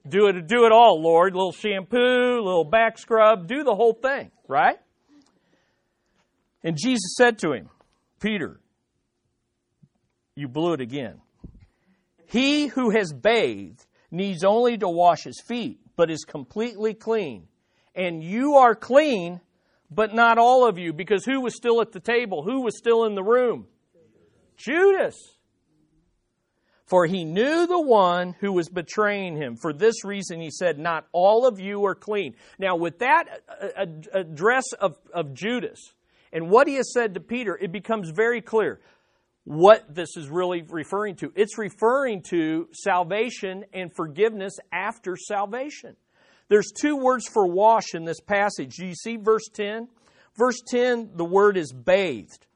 [0.09, 1.35] Do it, do it all, Lord.
[1.35, 4.79] A little shampoo, little back scrub, do the whole thing, right?
[6.63, 7.69] And Jesus said to him,
[8.21, 8.61] Peter,
[10.35, 11.21] you blew it again.
[12.27, 17.49] He who has bathed needs only to wash his feet, but is completely clean.
[17.95, 19.41] And you are clean,
[19.91, 22.43] but not all of you, because who was still at the table?
[22.43, 23.67] Who was still in the room?
[24.57, 25.17] Judas.
[26.87, 29.57] For he knew the one who was betraying him.
[29.57, 32.35] For this reason, he said, Not all of you are clean.
[32.59, 35.79] Now, with that uh, uh, address of, of Judas,
[36.33, 38.81] and what he has said to Peter, it becomes very clear
[39.45, 41.33] what this is really referring to.
[41.35, 45.97] It's referring to salvation and forgiveness after salvation.
[46.49, 48.77] There's two words for wash in this passage.
[48.77, 49.89] Do you see verse 10?
[50.37, 52.47] Verse 10, the word is bathed.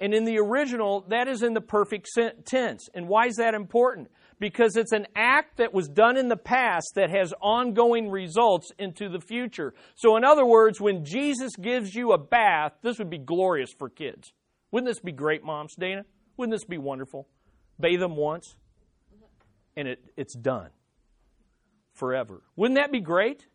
[0.00, 2.08] And in the original, that is in the perfect
[2.44, 2.88] tense.
[2.94, 4.10] And why is that important?
[4.42, 9.08] Because it's an act that was done in the past that has ongoing results into
[9.08, 9.72] the future.
[9.94, 13.88] So, in other words, when Jesus gives you a bath, this would be glorious for
[13.88, 14.32] kids.
[14.72, 16.02] Wouldn't this be great, moms, Dana?
[16.36, 17.28] Wouldn't this be wonderful?
[17.78, 18.56] Bathe them once,
[19.76, 20.70] and it, it's done
[21.92, 22.42] forever.
[22.56, 23.46] Wouldn't that be great?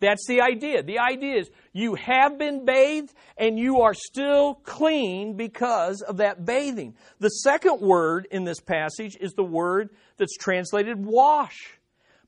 [0.00, 0.82] That's the idea.
[0.82, 6.44] The idea is you have been bathed and you are still clean because of that
[6.44, 6.94] bathing.
[7.18, 11.78] The second word in this passage is the word that's translated wash,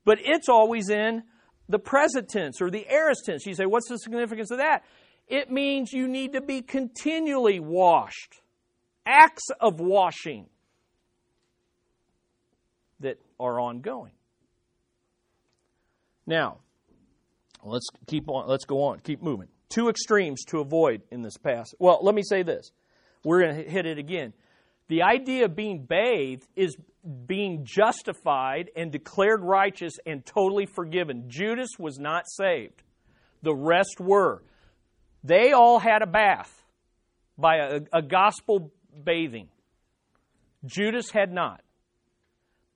[0.05, 1.23] but it's always in
[1.69, 3.47] the present tense or the aorist tense.
[3.47, 4.85] You say, what's the significance of that?
[5.29, 8.41] It means you need to be continually washed.
[9.07, 10.47] Acts of washing
[12.99, 14.13] that are ongoing.
[16.27, 16.59] Now,
[17.65, 18.49] Let's keep on.
[18.49, 19.01] Let's go on.
[19.01, 19.49] Keep moving.
[19.69, 21.77] Two extremes to avoid in this passage.
[21.79, 22.73] Well, let me say this.
[23.25, 24.33] We're going to hit it again.
[24.89, 26.77] The idea of being bathed is
[27.27, 31.25] being justified and declared righteous and totally forgiven.
[31.29, 32.83] Judas was not saved.
[33.43, 34.43] The rest were.
[35.23, 36.65] They all had a bath
[37.39, 38.73] by a, a gospel
[39.05, 39.49] bathing.
[40.65, 41.63] Judas had not.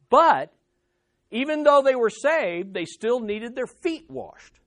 [0.09, 0.53] But
[1.31, 4.61] even though they were saved, they still needed their feet washed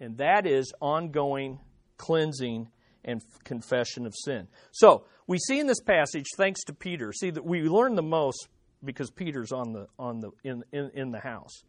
[0.00, 1.60] and that is ongoing
[1.96, 2.68] cleansing
[3.04, 4.48] and confession of sin.
[4.72, 8.48] So, we see in this passage, thanks to Peter, see that we learn the most
[8.84, 11.62] because Peter's on the, on the, in, in, in the house.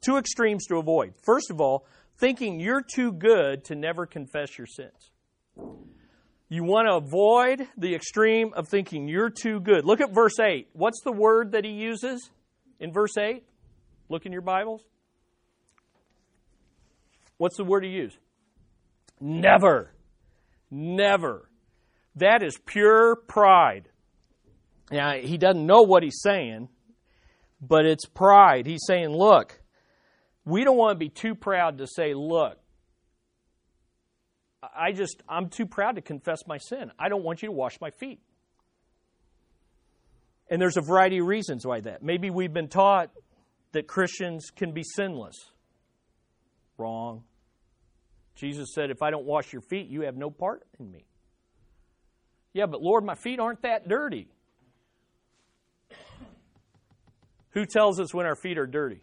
[0.00, 1.14] Two extremes to avoid.
[1.22, 1.86] First of all,
[2.18, 5.10] thinking you're too good to never confess your sins.
[6.48, 9.84] You want to avoid the extreme of thinking you're too good.
[9.84, 10.68] Look at verse 8.
[10.72, 12.30] What's the word that he uses
[12.78, 13.44] in verse 8?
[14.08, 14.82] Look in your Bibles.
[17.42, 18.16] What's the word he used?
[19.20, 19.90] Never.
[20.70, 21.50] Never.
[22.14, 23.88] That is pure pride.
[24.92, 26.68] Now, he doesn't know what he's saying,
[27.60, 28.68] but it's pride.
[28.68, 29.60] He's saying, look,
[30.44, 32.58] we don't want to be too proud to say, look,
[34.62, 36.92] I just, I'm too proud to confess my sin.
[36.96, 38.20] I don't want you to wash my feet.
[40.48, 42.04] And there's a variety of reasons why that.
[42.04, 43.10] Maybe we've been taught
[43.72, 45.34] that Christians can be sinless.
[46.78, 47.24] Wrong.
[48.34, 51.04] Jesus said, If I don't wash your feet, you have no part in me.
[52.52, 54.28] Yeah, but Lord, my feet aren't that dirty.
[57.50, 59.02] Who tells us when our feet are dirty?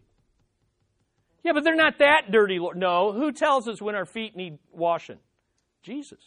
[1.43, 2.77] Yeah, but they're not that dirty, Lord.
[2.77, 5.19] No, who tells us when our feet need washing?
[5.81, 6.19] Jesus.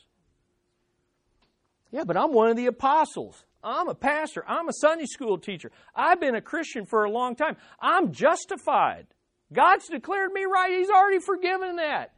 [1.90, 3.44] Yeah, but I'm one of the apostles.
[3.62, 4.44] I'm a pastor.
[4.48, 5.70] I'm a Sunday school teacher.
[5.94, 7.56] I've been a Christian for a long time.
[7.80, 9.06] I'm justified.
[9.52, 10.72] God's declared me right.
[10.72, 12.12] He's already forgiven that.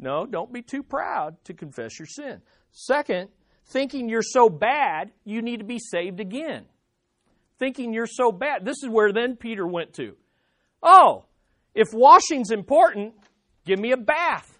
[0.00, 2.40] No, don't be too proud to confess your sin.
[2.72, 3.28] Second,
[3.66, 6.64] thinking you're so bad, you need to be saved again.
[7.58, 8.64] Thinking you're so bad.
[8.64, 10.16] This is where then Peter went to.
[10.82, 11.26] Oh,
[11.74, 13.12] if washing's important,
[13.66, 14.58] give me a bath.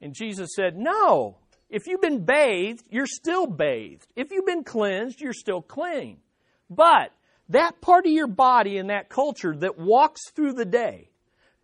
[0.00, 1.36] And Jesus said, No.
[1.68, 4.06] If you've been bathed, you're still bathed.
[4.14, 6.18] If you've been cleansed, you're still clean.
[6.70, 7.10] But
[7.48, 11.10] that part of your body in that culture that walks through the day,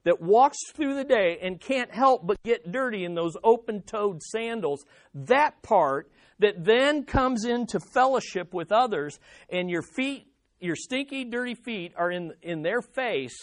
[0.05, 4.23] that walks through the day and can't help but get dirty in those open toed
[4.23, 4.85] sandals,
[5.15, 10.27] that part that then comes into fellowship with others, and your feet,
[10.61, 13.37] your stinky, dirty feet are in, in their face,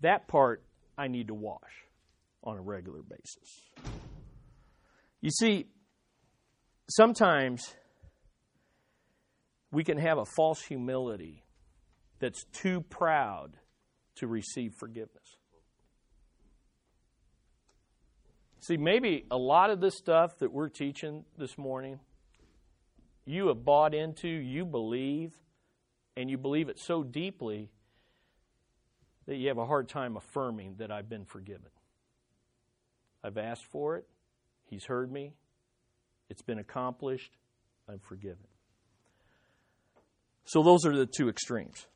[0.00, 0.62] that part
[0.98, 1.86] I need to wash
[2.44, 3.62] on a regular basis.
[5.20, 5.66] You see,
[6.90, 7.74] sometimes
[9.70, 11.44] we can have a false humility
[12.18, 13.56] that's too proud
[14.16, 15.36] to receive forgiveness.
[18.60, 21.98] See, maybe a lot of this stuff that we're teaching this morning,
[23.24, 25.32] you have bought into, you believe,
[26.16, 27.70] and you believe it so deeply
[29.26, 31.70] that you have a hard time affirming that I've been forgiven.
[33.24, 34.06] I've asked for it.
[34.64, 35.34] He's heard me.
[36.28, 37.32] It's been accomplished.
[37.88, 38.46] I'm forgiven.
[40.44, 41.86] So those are the two extremes.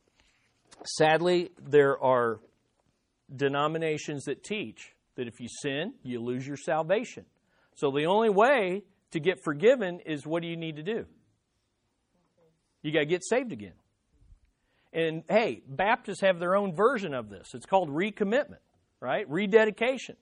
[0.84, 2.40] Sadly, there are
[3.34, 7.24] denominations that teach that if you sin, you lose your salvation.
[7.74, 11.06] So the only way to get forgiven is what do you need to do?
[12.82, 13.72] You got to get saved again.
[14.92, 17.48] And hey, Baptists have their own version of this.
[17.52, 18.60] It's called recommitment,
[19.00, 19.28] right?
[19.28, 20.16] Rededication.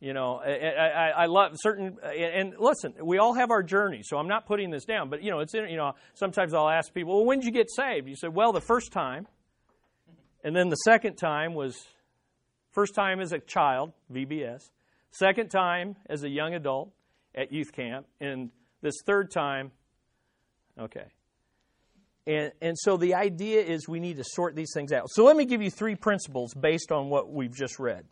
[0.00, 4.16] You know, I, I, I, love certain, and listen, we all have our journey, so
[4.16, 7.16] I'm not putting this down, but you know, it's, you know, sometimes I'll ask people,
[7.16, 8.08] well, when did you get saved?
[8.08, 9.26] You said, well, the first time,
[10.44, 11.76] and then the second time was,
[12.72, 14.60] first time as a child, VBS,
[15.10, 16.92] second time as a young adult
[17.34, 19.72] at youth camp, and this third time,
[20.78, 21.06] okay.
[22.26, 25.08] And, and so the idea is we need to sort these things out.
[25.10, 28.04] So let me give you three principles based on what we've just read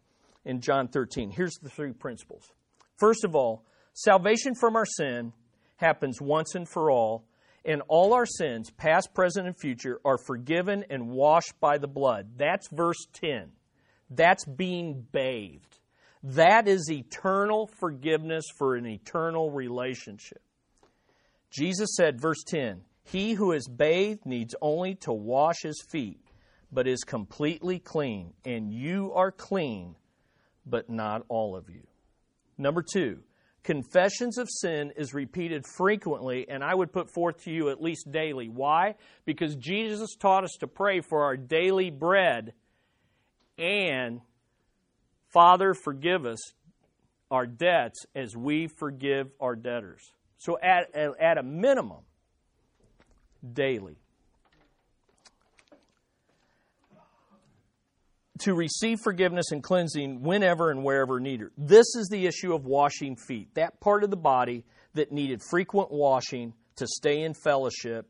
[0.44, 1.30] in John 13.
[1.30, 2.50] Here's the three principles.
[2.96, 5.32] First of all, salvation from our sin
[5.76, 7.24] happens once and for all,
[7.66, 12.30] and all our sins, past, present, and future, are forgiven and washed by the blood.
[12.36, 13.50] That's verse 10.
[14.08, 15.80] That's being bathed.
[16.22, 20.40] That is eternal forgiveness for an eternal relationship.
[21.50, 26.20] Jesus said, verse 10, He who is bathed needs only to wash his feet,
[26.70, 29.96] but is completely clean, and you are clean
[30.66, 31.86] but not all of you.
[32.58, 33.20] Number two,
[33.66, 38.10] confessions of sin is repeated frequently, and I would put forth to you at least
[38.12, 38.48] daily.
[38.48, 38.94] Why?
[39.24, 42.54] Because Jesus taught us to pray for our daily bread
[43.58, 44.20] and
[45.32, 46.38] Father, forgive us
[47.30, 50.12] our debts as we forgive our debtors.
[50.38, 52.02] So, at, at a minimum,
[53.52, 53.98] daily.
[58.40, 61.48] To receive forgiveness and cleansing whenever and wherever needed.
[61.56, 65.90] This is the issue of washing feet, that part of the body that needed frequent
[65.90, 68.08] washing to stay in fellowship.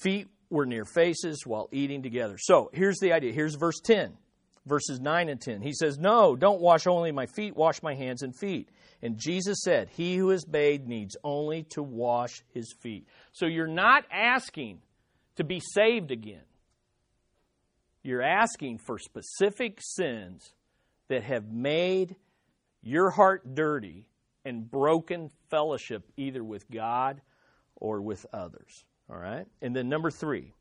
[0.00, 2.36] Feet were near faces while eating together.
[2.38, 3.32] So here's the idea.
[3.32, 4.12] Here's verse 10,
[4.66, 5.62] verses 9 and 10.
[5.62, 8.68] He says, No, don't wash only my feet, wash my hands and feet.
[9.00, 13.06] And Jesus said, He who is bathed needs only to wash his feet.
[13.32, 14.80] So you're not asking
[15.36, 16.42] to be saved again.
[18.02, 20.54] You're asking for specific sins
[21.08, 22.16] that have made
[22.82, 24.08] your heart dirty
[24.44, 27.20] and broken fellowship either with God
[27.76, 28.84] or with others.
[29.10, 29.46] All right?
[29.60, 30.52] And then number three,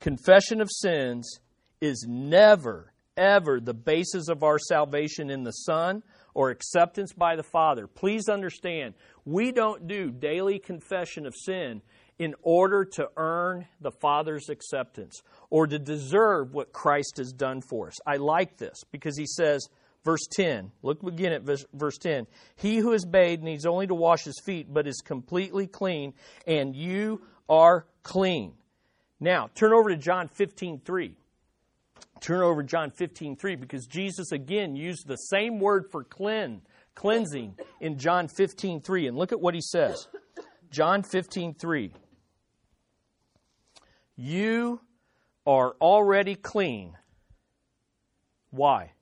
[0.00, 1.40] confession of sins
[1.80, 6.02] is never, ever the basis of our salvation in the Son
[6.34, 7.86] or acceptance by the Father.
[7.86, 8.94] Please understand,
[9.24, 11.82] we don't do daily confession of sin
[12.22, 17.88] in order to earn the Father's acceptance or to deserve what Christ has done for
[17.88, 17.96] us.
[18.06, 19.66] I like this because he says,
[20.04, 22.28] verse 10, look again at verse 10.
[22.54, 26.14] He who is bathed needs only to wash his feet, but is completely clean,
[26.46, 28.52] and you are clean.
[29.18, 31.16] Now, turn over to John 15 3.
[32.20, 36.62] Turn over John 15 3 because Jesus again used the same word for clean,
[36.94, 39.08] cleansing in John 15 3.
[39.08, 40.06] And look at what he says.
[40.70, 41.92] John 15 3.
[44.24, 44.80] You
[45.48, 46.96] are already clean.
[48.52, 48.92] Why?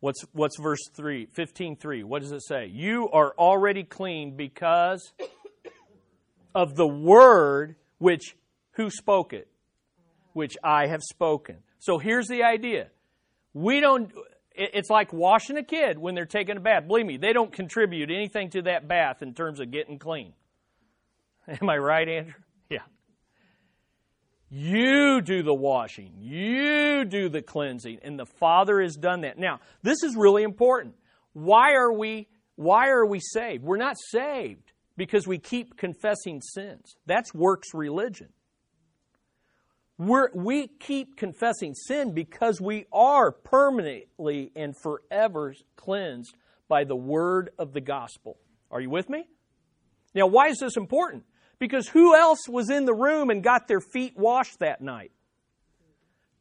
[0.00, 2.02] What's, what's verse 3, 15 3?
[2.02, 2.66] What does it say?
[2.66, 5.14] You are already clean because
[6.54, 8.36] of the word which,
[8.72, 9.48] who spoke it?
[10.34, 11.60] Which I have spoken.
[11.78, 12.88] So here's the idea.
[13.54, 14.12] We don't,
[14.54, 16.86] it's like washing a kid when they're taking a bath.
[16.86, 20.34] Believe me, they don't contribute anything to that bath in terms of getting clean.
[21.48, 22.34] Am I right, Andrew?
[24.54, 26.12] You do the washing.
[26.18, 28.00] You do the cleansing.
[28.02, 29.38] And the Father has done that.
[29.38, 30.94] Now, this is really important.
[31.32, 33.64] Why are we why are we saved?
[33.64, 36.96] We're not saved because we keep confessing sins.
[37.06, 38.28] That's works religion.
[39.96, 46.36] We're, we keep confessing sin because we are permanently and forever cleansed
[46.68, 48.36] by the word of the gospel.
[48.70, 49.24] Are you with me?
[50.14, 51.24] Now, why is this important?
[51.62, 55.12] Because who else was in the room and got their feet washed that night?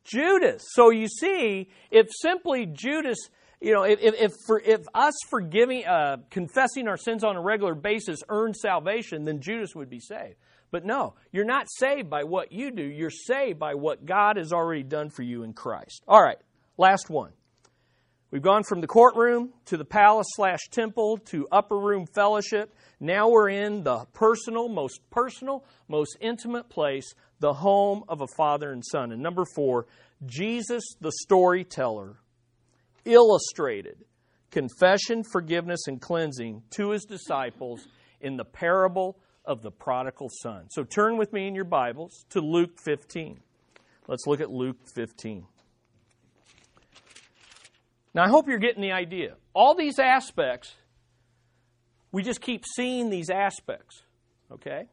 [0.04, 0.64] Judas.
[0.72, 3.30] So you see, if simply Judas,
[3.62, 7.76] you know, if, if, for, if us forgiving, uh, confessing our sins on a regular
[7.76, 10.38] basis earned salvation, then Judas would be saved.
[10.72, 12.82] But no, you're not saved by what you do.
[12.82, 16.02] You're saved by what God has already done for you in Christ.
[16.08, 16.40] All right,
[16.80, 17.34] last one.
[18.32, 22.74] We've gone from the courtroom to the palace slash temple to upper room fellowship.
[22.98, 28.72] Now we're in the personal, most personal, most intimate place, the home of a father
[28.72, 29.12] and son.
[29.12, 29.88] And number four,
[30.26, 32.22] Jesus the storyteller
[33.04, 34.06] illustrated
[34.50, 37.86] confession, forgiveness, and cleansing to his disciples
[38.22, 40.68] in the parable of the prodigal son.
[40.70, 43.40] So turn with me in your Bibles to Luke 15.
[44.08, 45.48] Let's look at Luke 15.
[48.14, 49.36] Now, I hope you're getting the idea.
[49.54, 50.76] All these aspects
[52.12, 54.04] we just keep seeing these aspects,
[54.52, 54.88] okay?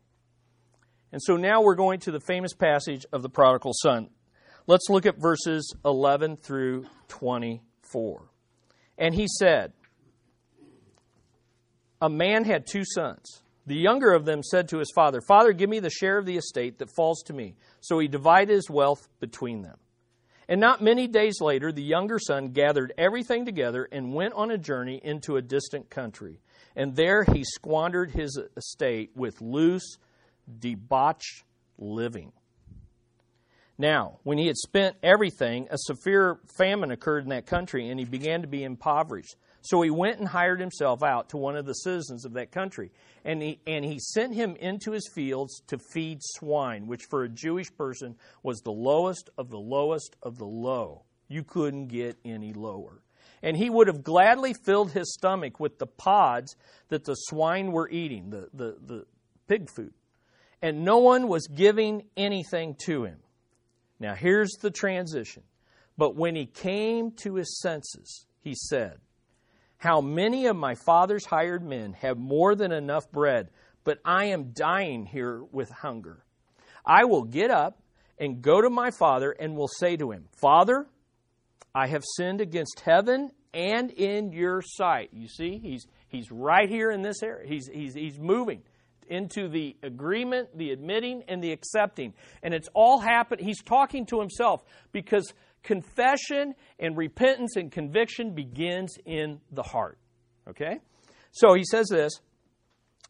[1.11, 4.11] And so now we're going to the famous passage of the prodigal son.
[4.66, 8.23] Let's look at verses 11 through 24.
[8.99, 9.73] And he said,
[12.01, 13.43] A man had two sons.
[13.66, 16.37] The younger of them said to his father, Father, give me the share of the
[16.37, 17.57] estate that falls to me.
[17.81, 19.77] So he divided his wealth between them.
[20.49, 24.59] And not many days later, the younger son gathered everything together and went on a
[24.59, 26.40] journey into a distant country
[26.78, 29.99] and there he squandered his estate with loose,
[30.61, 31.42] debauched
[31.76, 32.32] living.
[33.76, 38.07] Now, when he had spent everything, a severe famine occurred in that country, and he
[38.07, 39.34] began to be impoverished.
[39.62, 42.90] So he went and hired himself out to one of the citizens of that country,
[43.24, 47.28] and he, and he sent him into his fields to feed swine, which for a
[47.28, 51.02] Jewish person was the lowest of the lowest of the low.
[51.28, 53.02] You couldn't get any lower
[53.42, 56.56] and he would have gladly filled his stomach with the pods
[56.88, 59.06] that the swine were eating, the, the, the
[59.46, 59.92] pig food.
[60.61, 63.18] And no one was giving anything to him.
[64.00, 65.44] Now, here's the transition.
[65.96, 68.98] But when he came to his senses, he said,
[69.79, 73.49] How many of my father's hired men have more than enough bread,
[73.85, 76.24] but I am dying here with hunger?
[76.85, 77.81] I will get up
[78.18, 80.87] and go to my father and will say to him, Father,
[81.74, 85.11] I have sinned against heaven and in your sight.
[85.12, 87.49] You see, he's, he's right here in this area.
[87.49, 88.62] He's, he's, he's moving
[89.09, 92.14] into the agreement, the admitting, and the accepting.
[92.43, 93.41] And it's all happened.
[93.41, 99.98] He's talking to himself because confession and repentance and conviction begins in the heart.
[100.48, 100.80] Okay?
[101.32, 102.20] So he says this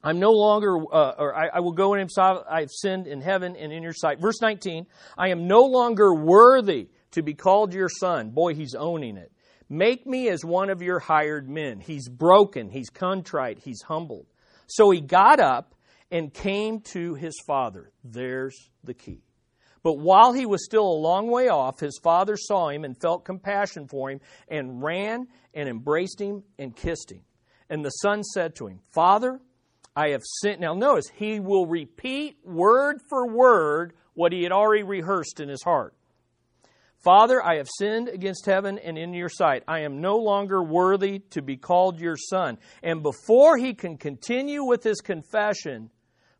[0.02, 3.56] I'm no longer, uh, or I, I, will go in himself, I've sinned in heaven
[3.56, 4.20] and in your sight.
[4.20, 4.86] Verse 19,
[5.16, 8.30] I am no longer worthy to be called your son.
[8.30, 9.32] Boy, he's owning it.
[9.68, 11.80] Make me as one of your hired men.
[11.80, 14.26] He's broken, he's contrite, he's humbled.
[14.66, 15.74] So he got up
[16.10, 17.90] and came to his father.
[18.04, 19.22] There's the key.
[19.82, 23.24] But while he was still a long way off, his father saw him and felt
[23.24, 27.20] compassion for him and ran and embraced him and kissed him.
[27.70, 29.40] And the son said to him, Father,
[29.94, 30.60] I have sinned.
[30.60, 35.62] Now notice, he will repeat word for word what he had already rehearsed in his
[35.62, 35.94] heart.
[37.04, 39.62] Father, I have sinned against heaven and in your sight.
[39.68, 42.58] I am no longer worthy to be called your son.
[42.82, 45.90] And before he can continue with his confession,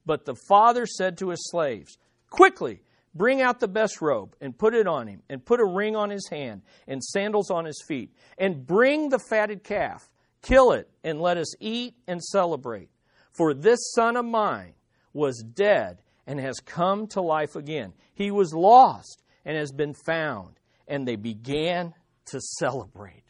[0.04, 1.96] but the father said to his slaves,
[2.30, 2.82] Quickly,
[3.18, 6.08] bring out the best robe and put it on him, and put a ring on
[6.08, 10.08] his hand and sandals on his feet, and bring the fatted calf,
[10.40, 12.88] kill it, and let us eat and celebrate.
[13.32, 14.74] For this son of mine
[15.12, 17.92] was dead and has come to life again.
[18.14, 20.60] He was lost and has been found.
[20.86, 21.94] And they began
[22.26, 23.24] to celebrate.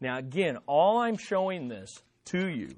[0.00, 2.76] Now, again, all I'm showing this to you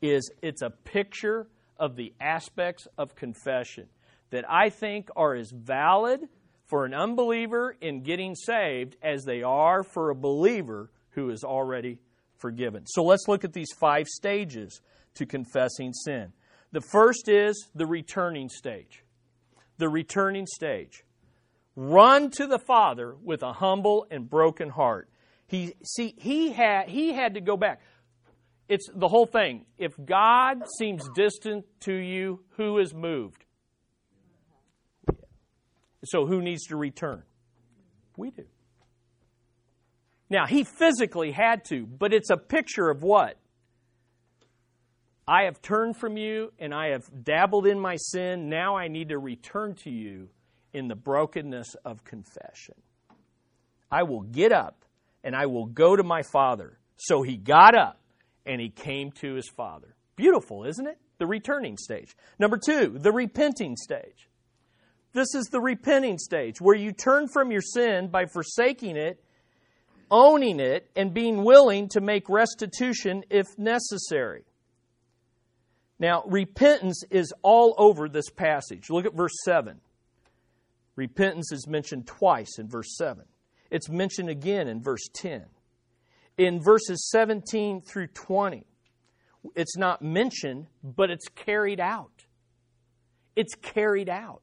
[0.00, 3.88] is it's a picture of the aspects of confession
[4.30, 6.20] that I think are as valid
[6.66, 11.98] for an unbeliever in getting saved as they are for a believer who is already
[12.38, 12.86] forgiven.
[12.86, 14.80] So let's look at these five stages
[15.14, 16.32] to confessing sin.
[16.72, 19.04] The first is the returning stage.
[19.78, 21.04] The returning stage.
[21.76, 25.08] Run to the Father with a humble and broken heart.
[25.46, 27.80] He see he had he had to go back.
[28.68, 29.66] It's the whole thing.
[29.76, 33.43] If God seems distant to you, who is moved?
[36.04, 37.22] So who needs to return?
[38.16, 38.44] We do.
[40.30, 43.36] Now, he physically had to, but it's a picture of what?
[45.26, 48.48] I have turned from you and I have dabbled in my sin.
[48.48, 50.28] Now I need to return to you
[50.72, 52.74] in the brokenness of confession.
[53.90, 54.84] I will get up
[55.22, 56.78] and I will go to my father.
[56.96, 57.98] So he got up
[58.44, 59.96] and he came to his father.
[60.16, 60.98] Beautiful, isn't it?
[61.18, 62.14] The returning stage.
[62.38, 64.28] Number two, the repenting stage.
[65.14, 69.22] This is the repenting stage where you turn from your sin by forsaking it,
[70.10, 74.42] owning it, and being willing to make restitution if necessary.
[76.00, 78.90] Now, repentance is all over this passage.
[78.90, 79.80] Look at verse 7.
[80.96, 83.24] Repentance is mentioned twice in verse 7.
[83.70, 85.44] It's mentioned again in verse 10.
[86.38, 88.66] In verses 17 through 20,
[89.54, 92.24] it's not mentioned, but it's carried out.
[93.36, 94.42] It's carried out.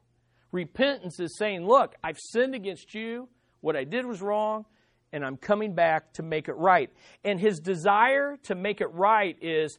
[0.51, 3.29] Repentance is saying, Look, I've sinned against you.
[3.61, 4.65] What I did was wrong,
[5.13, 6.89] and I'm coming back to make it right.
[7.23, 9.77] And his desire to make it right is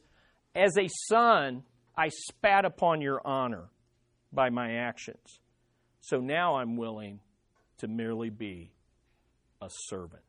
[0.55, 1.63] as a son,
[1.97, 3.69] I spat upon your honor
[4.31, 5.39] by my actions.
[6.01, 7.19] So now I'm willing
[7.77, 8.71] to merely be
[9.61, 10.23] a servant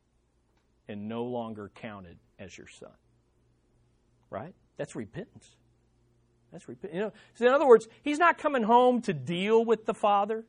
[0.88, 2.92] and no longer counted as your son.
[4.30, 4.55] Right?
[4.76, 5.57] That's repentance.
[6.55, 6.94] That's repent.
[6.94, 10.44] You know, so in other words, he's not coming home to deal with the father.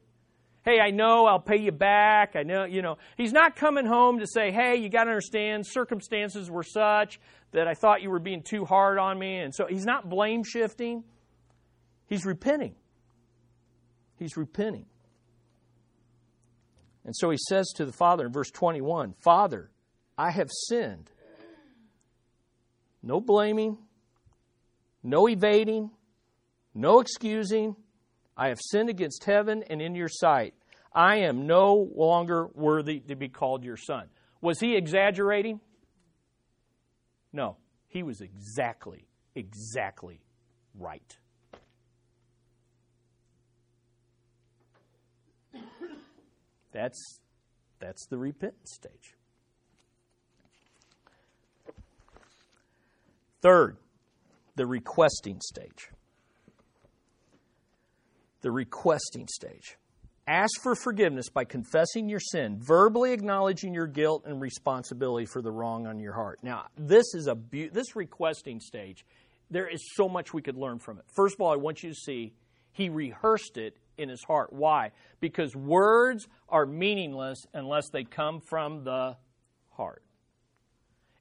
[0.64, 2.36] Hey, I know I'll pay you back.
[2.36, 3.00] I know, you know.
[3.18, 7.20] He's not coming home to say, hey, you got to understand, circumstances were such
[7.54, 9.38] that I thought you were being too hard on me.
[9.38, 11.04] And so he's not blame shifting.
[12.06, 12.76] He's repenting.
[14.20, 14.86] He's repenting.
[17.04, 19.72] And so he says to the Father in verse 21 Father,
[20.20, 21.10] I have sinned.
[23.02, 23.80] No blaming,
[25.06, 25.92] no evading,
[26.74, 27.76] no excusing.
[28.36, 30.56] I have sinned against heaven and in your sight.
[30.92, 34.08] I am no longer worthy to be called your son.
[34.42, 35.62] Was he exaggerating?
[37.32, 40.22] No, he was exactly, exactly
[40.74, 41.18] right.
[46.72, 47.20] That's,
[47.80, 49.16] that's the repentance stage.
[53.42, 53.78] Third,
[54.56, 55.90] the requesting stage.
[58.42, 59.78] The requesting stage.
[60.28, 65.52] Ask for forgiveness by confessing your sin, verbally acknowledging your guilt and responsibility for the
[65.52, 66.40] wrong on your heart.
[66.42, 69.06] Now, this is a be- this requesting stage.
[69.52, 71.06] There is so much we could learn from it.
[71.16, 72.34] First of all, I want you to see
[72.72, 74.52] he rehearsed it in his heart.
[74.52, 74.92] Why?
[75.20, 79.18] Because words are meaningless unless they come from the
[79.70, 80.02] heart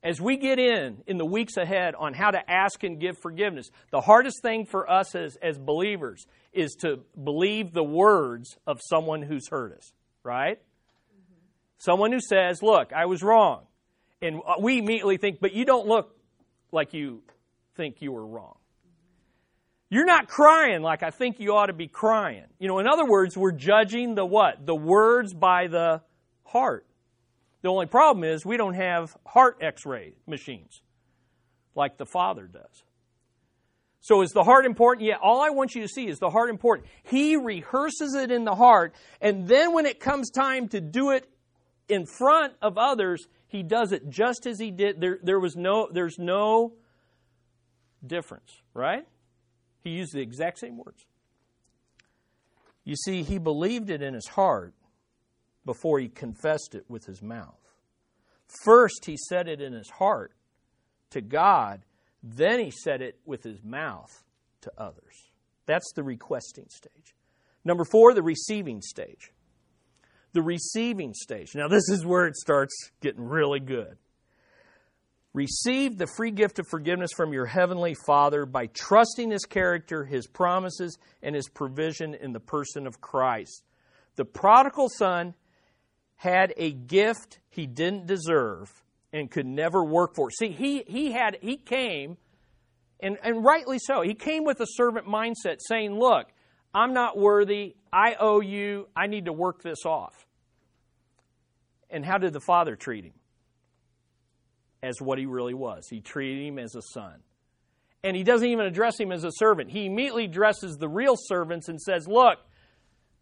[0.04, 3.70] as we get in in the weeks ahead on how to ask and give forgiveness,
[3.90, 9.22] the hardest thing for us as, as believers is to believe the words of someone
[9.22, 9.92] who's hurt us,
[10.22, 10.60] right?
[11.78, 13.62] Someone who says, Look, I was wrong.
[14.20, 16.14] And uh, we immediately think, But you don't look
[16.70, 17.22] like you
[17.76, 18.56] think you were wrong.
[19.88, 22.44] You're not crying like I think you ought to be crying.
[22.58, 24.66] You know, in other words, we're judging the what?
[24.66, 26.02] The words by the
[26.44, 26.86] heart.
[27.64, 30.82] The only problem is we don't have heart x ray machines
[31.74, 32.84] like the Father does.
[34.00, 35.06] So is the heart important?
[35.06, 36.88] Yeah, all I want you to see is the heart important.
[37.04, 41.26] He rehearses it in the heart, and then when it comes time to do it
[41.88, 45.00] in front of others, he does it just as he did.
[45.00, 46.74] There, there was no, there's no
[48.06, 49.08] difference, right?
[49.82, 51.06] He used the exact same words.
[52.84, 54.74] You see, he believed it in his heart,
[55.64, 57.60] before he confessed it with his mouth.
[58.64, 60.32] First, he said it in his heart
[61.10, 61.84] to God,
[62.22, 64.24] then he said it with his mouth
[64.62, 65.30] to others.
[65.66, 67.14] That's the requesting stage.
[67.64, 69.32] Number four, the receiving stage.
[70.32, 71.54] The receiving stage.
[71.54, 73.96] Now, this is where it starts getting really good.
[75.32, 80.26] Receive the free gift of forgiveness from your heavenly Father by trusting His character, His
[80.26, 83.64] promises, and His provision in the person of Christ.
[84.16, 85.34] The prodigal son
[86.16, 90.30] had a gift he didn't deserve and could never work for.
[90.30, 92.16] See, he, he had he came,
[93.00, 96.28] and, and rightly so, he came with a servant mindset saying, Look,
[96.74, 100.26] I'm not worthy, I owe you, I need to work this off.
[101.90, 103.14] And how did the father treat him?
[104.84, 105.88] as what he really was.
[105.88, 107.14] He treated him as a son.
[108.02, 109.70] And he doesn't even address him as a servant.
[109.70, 112.38] He immediately addresses the real servants and says, Look,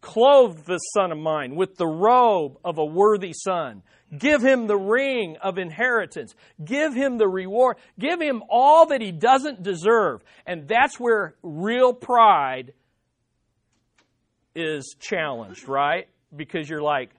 [0.03, 3.81] clothe this son of mine with the robe of a worthy son.
[4.15, 6.35] Give him the ring of inheritance.
[6.63, 7.77] Give him the reward.
[7.97, 10.21] Give him all that he doesn't deserve.
[10.45, 12.73] And that's where real pride
[14.53, 16.07] is challenged, right?
[16.35, 17.09] Because you're like,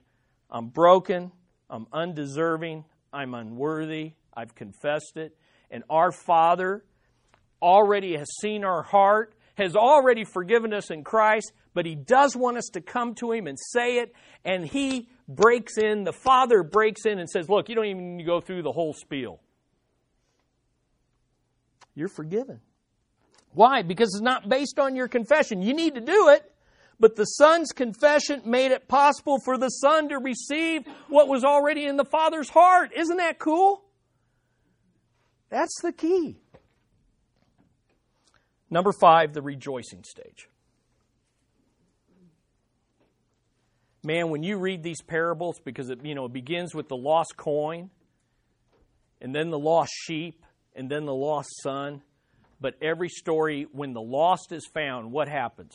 [0.49, 1.31] I'm broken,
[1.69, 5.35] I'm undeserving, I'm unworthy, I've confessed it.
[5.69, 6.85] And our Father
[7.61, 12.57] already has seen our heart, has already forgiven us in Christ, but He does want
[12.57, 17.05] us to come to Him and say it, and He breaks in, the Father breaks
[17.05, 19.39] in and says, Look, you don't even need to go through the whole spiel.
[21.93, 22.61] You're forgiven.
[23.51, 23.83] Why?
[23.83, 25.61] Because it's not based on your confession.
[25.61, 26.51] You need to do it,
[26.99, 31.85] but the Son's confession made it possible for the Son to receive what was already
[31.85, 32.91] in the Father's heart.
[32.95, 33.83] Isn't that cool?
[35.49, 36.37] That's the key.
[38.69, 40.49] Number five, the rejoicing stage.
[44.05, 47.35] Man, when you read these parables, because it, you know, it begins with the lost
[47.35, 47.89] coin,
[49.19, 50.45] and then the lost sheep,
[50.75, 52.01] and then the lost son.
[52.61, 55.73] But every story, when the lost is found, what happens?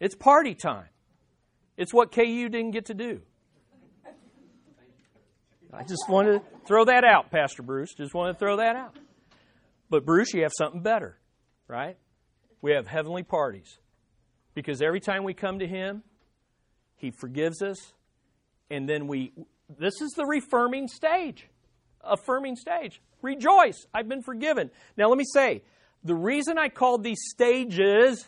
[0.00, 0.88] It's party time.
[1.76, 3.22] It's what KU didn't get to do.
[5.72, 7.94] I just wanted to throw that out, Pastor Bruce.
[7.94, 8.98] Just wanted to throw that out.
[9.88, 11.18] But, Bruce, you have something better
[11.72, 11.96] right?
[12.60, 13.78] We have heavenly parties.
[14.54, 16.02] Because every time we come to Him,
[17.02, 17.92] He forgives us,
[18.70, 19.32] and then we,
[19.76, 21.48] this is the reaffirming stage,
[22.00, 23.02] affirming stage.
[23.22, 24.70] Rejoice, I've been forgiven.
[24.96, 25.62] Now, let me say,
[26.04, 28.24] the reason I called these stages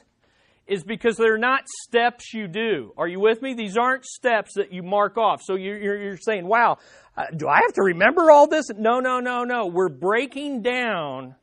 [0.66, 2.92] is because they're not steps you do.
[2.96, 3.54] Are you with me?
[3.54, 5.40] These aren't steps that you mark off.
[5.42, 6.78] So you're, you're saying, wow,
[7.16, 8.70] uh, do I have to remember all this?
[8.76, 9.66] No, no, no, no.
[9.66, 11.36] We're breaking down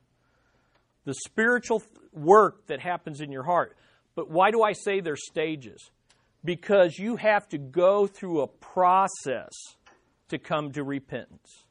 [1.06, 3.78] the spiritual work that happens in your heart.
[4.16, 5.92] But why do I say they're stages?
[6.44, 9.52] Because you have to go through a process
[10.30, 11.66] to come to repentance.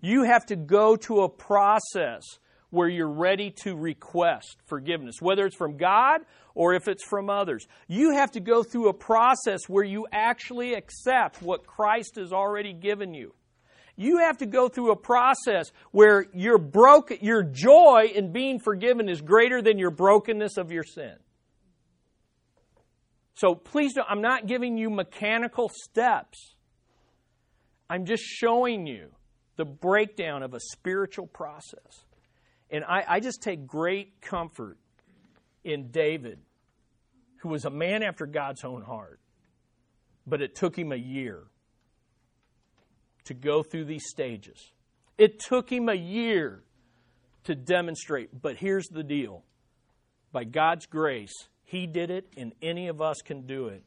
[0.00, 2.22] You have to go to a process
[2.70, 6.20] where you're ready to request forgiveness, whether it's from God
[6.54, 7.66] or if it's from others.
[7.88, 12.72] You have to go through a process where you actually accept what Christ has already
[12.72, 13.34] given you.
[13.96, 19.08] You have to go through a process where your broke, your joy in being forgiven
[19.08, 21.14] is greater than your brokenness of your sin.
[23.36, 26.54] So please don't, I'm not giving you mechanical steps.
[27.88, 29.10] I'm just showing you
[29.56, 32.04] the breakdown of a spiritual process.
[32.70, 34.78] And I, I just take great comfort
[35.64, 36.38] in David,
[37.38, 39.20] who was a man after God's own heart.
[40.26, 41.44] But it took him a year
[43.24, 44.72] to go through these stages.
[45.18, 46.62] It took him a year
[47.44, 49.44] to demonstrate, but here's the deal
[50.32, 51.32] by God's grace,
[51.66, 53.82] he did it, and any of us can do it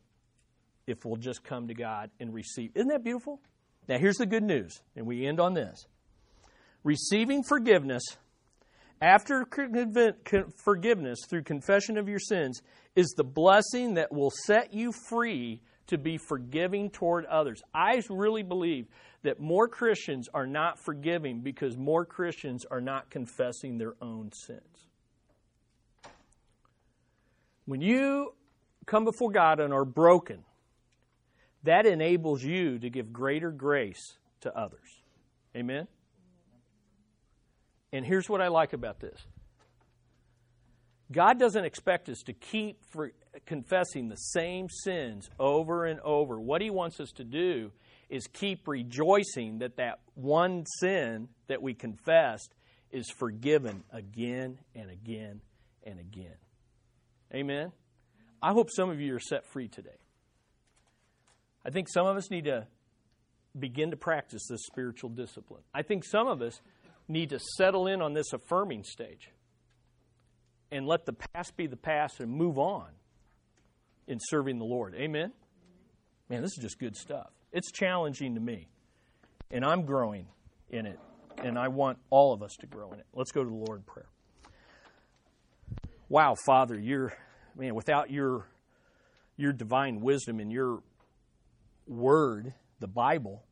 [0.86, 2.72] if we'll just come to God and receive.
[2.76, 3.40] Isn't that beautiful?
[3.88, 5.88] Now, here's the good news, and we end on this.
[6.84, 8.04] Receiving forgiveness
[9.02, 9.46] after
[10.58, 12.62] forgiveness through confession of your sins
[12.96, 17.62] is the blessing that will set you free to be forgiving toward others.
[17.74, 18.88] I really believe
[19.24, 24.89] that more Christians are not forgiving because more Christians are not confessing their own sins.
[27.70, 28.34] When you
[28.88, 30.44] come before God and are broken,
[31.62, 34.90] that enables you to give greater grace to others.
[35.56, 35.88] Amen?
[37.94, 39.24] And here's what I like about this
[41.12, 42.82] God doesn't expect us to keep
[43.46, 46.40] confessing the same sins over and over.
[46.40, 47.72] What He wants us to do
[48.10, 52.52] is keep rejoicing that that one sin that we confessed
[52.90, 55.42] is forgiven again and again
[55.84, 56.34] and again.
[57.34, 57.72] Amen?
[58.42, 59.98] I hope some of you are set free today.
[61.66, 62.68] I think some of us need to
[63.58, 65.64] begin to practice this spiritual discipline.
[65.74, 66.62] I think some of us
[67.08, 69.32] need to settle in on this affirming stage
[70.72, 72.90] and let the past be the past and move on
[74.08, 74.96] in serving the Lord.
[74.96, 75.32] Amen?
[76.30, 77.32] Man, this is just good stuff.
[77.52, 78.70] It's challenging to me,
[79.50, 80.28] and I'm growing
[80.70, 81.00] in it,
[81.44, 83.08] and I want all of us to grow in it.
[83.14, 84.10] Let's go to the Lord in prayer.
[86.10, 87.14] Wow, Father, you're
[87.56, 88.48] man, without your
[89.38, 90.82] your divine wisdom and your
[91.88, 93.44] word, the Bible,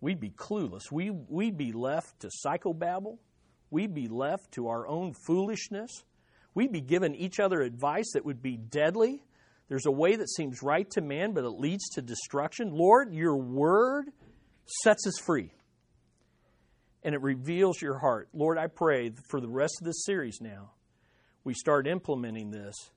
[0.00, 0.92] we'd be clueless.
[0.92, 3.18] We we'd be left to psychobabble.
[3.70, 5.90] We'd be left to our own foolishness.
[6.54, 9.22] We'd be given each other advice that would be deadly.
[9.68, 12.72] There's a way that seems right to man, but it leads to destruction.
[12.72, 14.06] Lord, your word
[14.82, 15.52] sets us free.
[17.02, 18.28] and it reveals your heart.
[18.34, 20.72] Lord, I pray for the rest of this series now,
[21.44, 22.90] we start implementing this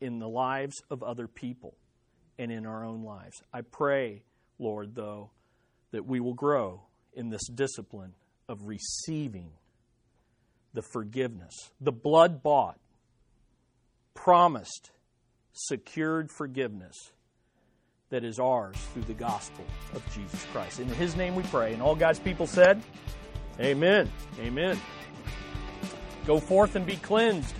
[0.00, 1.74] in the lives of other people
[2.38, 3.42] and in our own lives.
[3.52, 4.22] I pray,
[4.58, 5.30] Lord, though,
[5.92, 6.82] that we will grow
[7.14, 8.14] in this discipline
[8.48, 9.50] of receiving
[10.74, 12.78] the forgiveness, the blood bought,
[14.14, 14.90] promised,
[15.52, 17.12] secured forgiveness
[18.08, 19.64] that is ours through the gospel
[19.94, 20.80] of Jesus Christ.
[20.80, 21.72] In His name we pray.
[21.72, 22.82] And all God's people said,
[23.60, 24.10] Amen.
[24.40, 24.80] Amen.
[26.26, 27.54] Go forth and be cleansed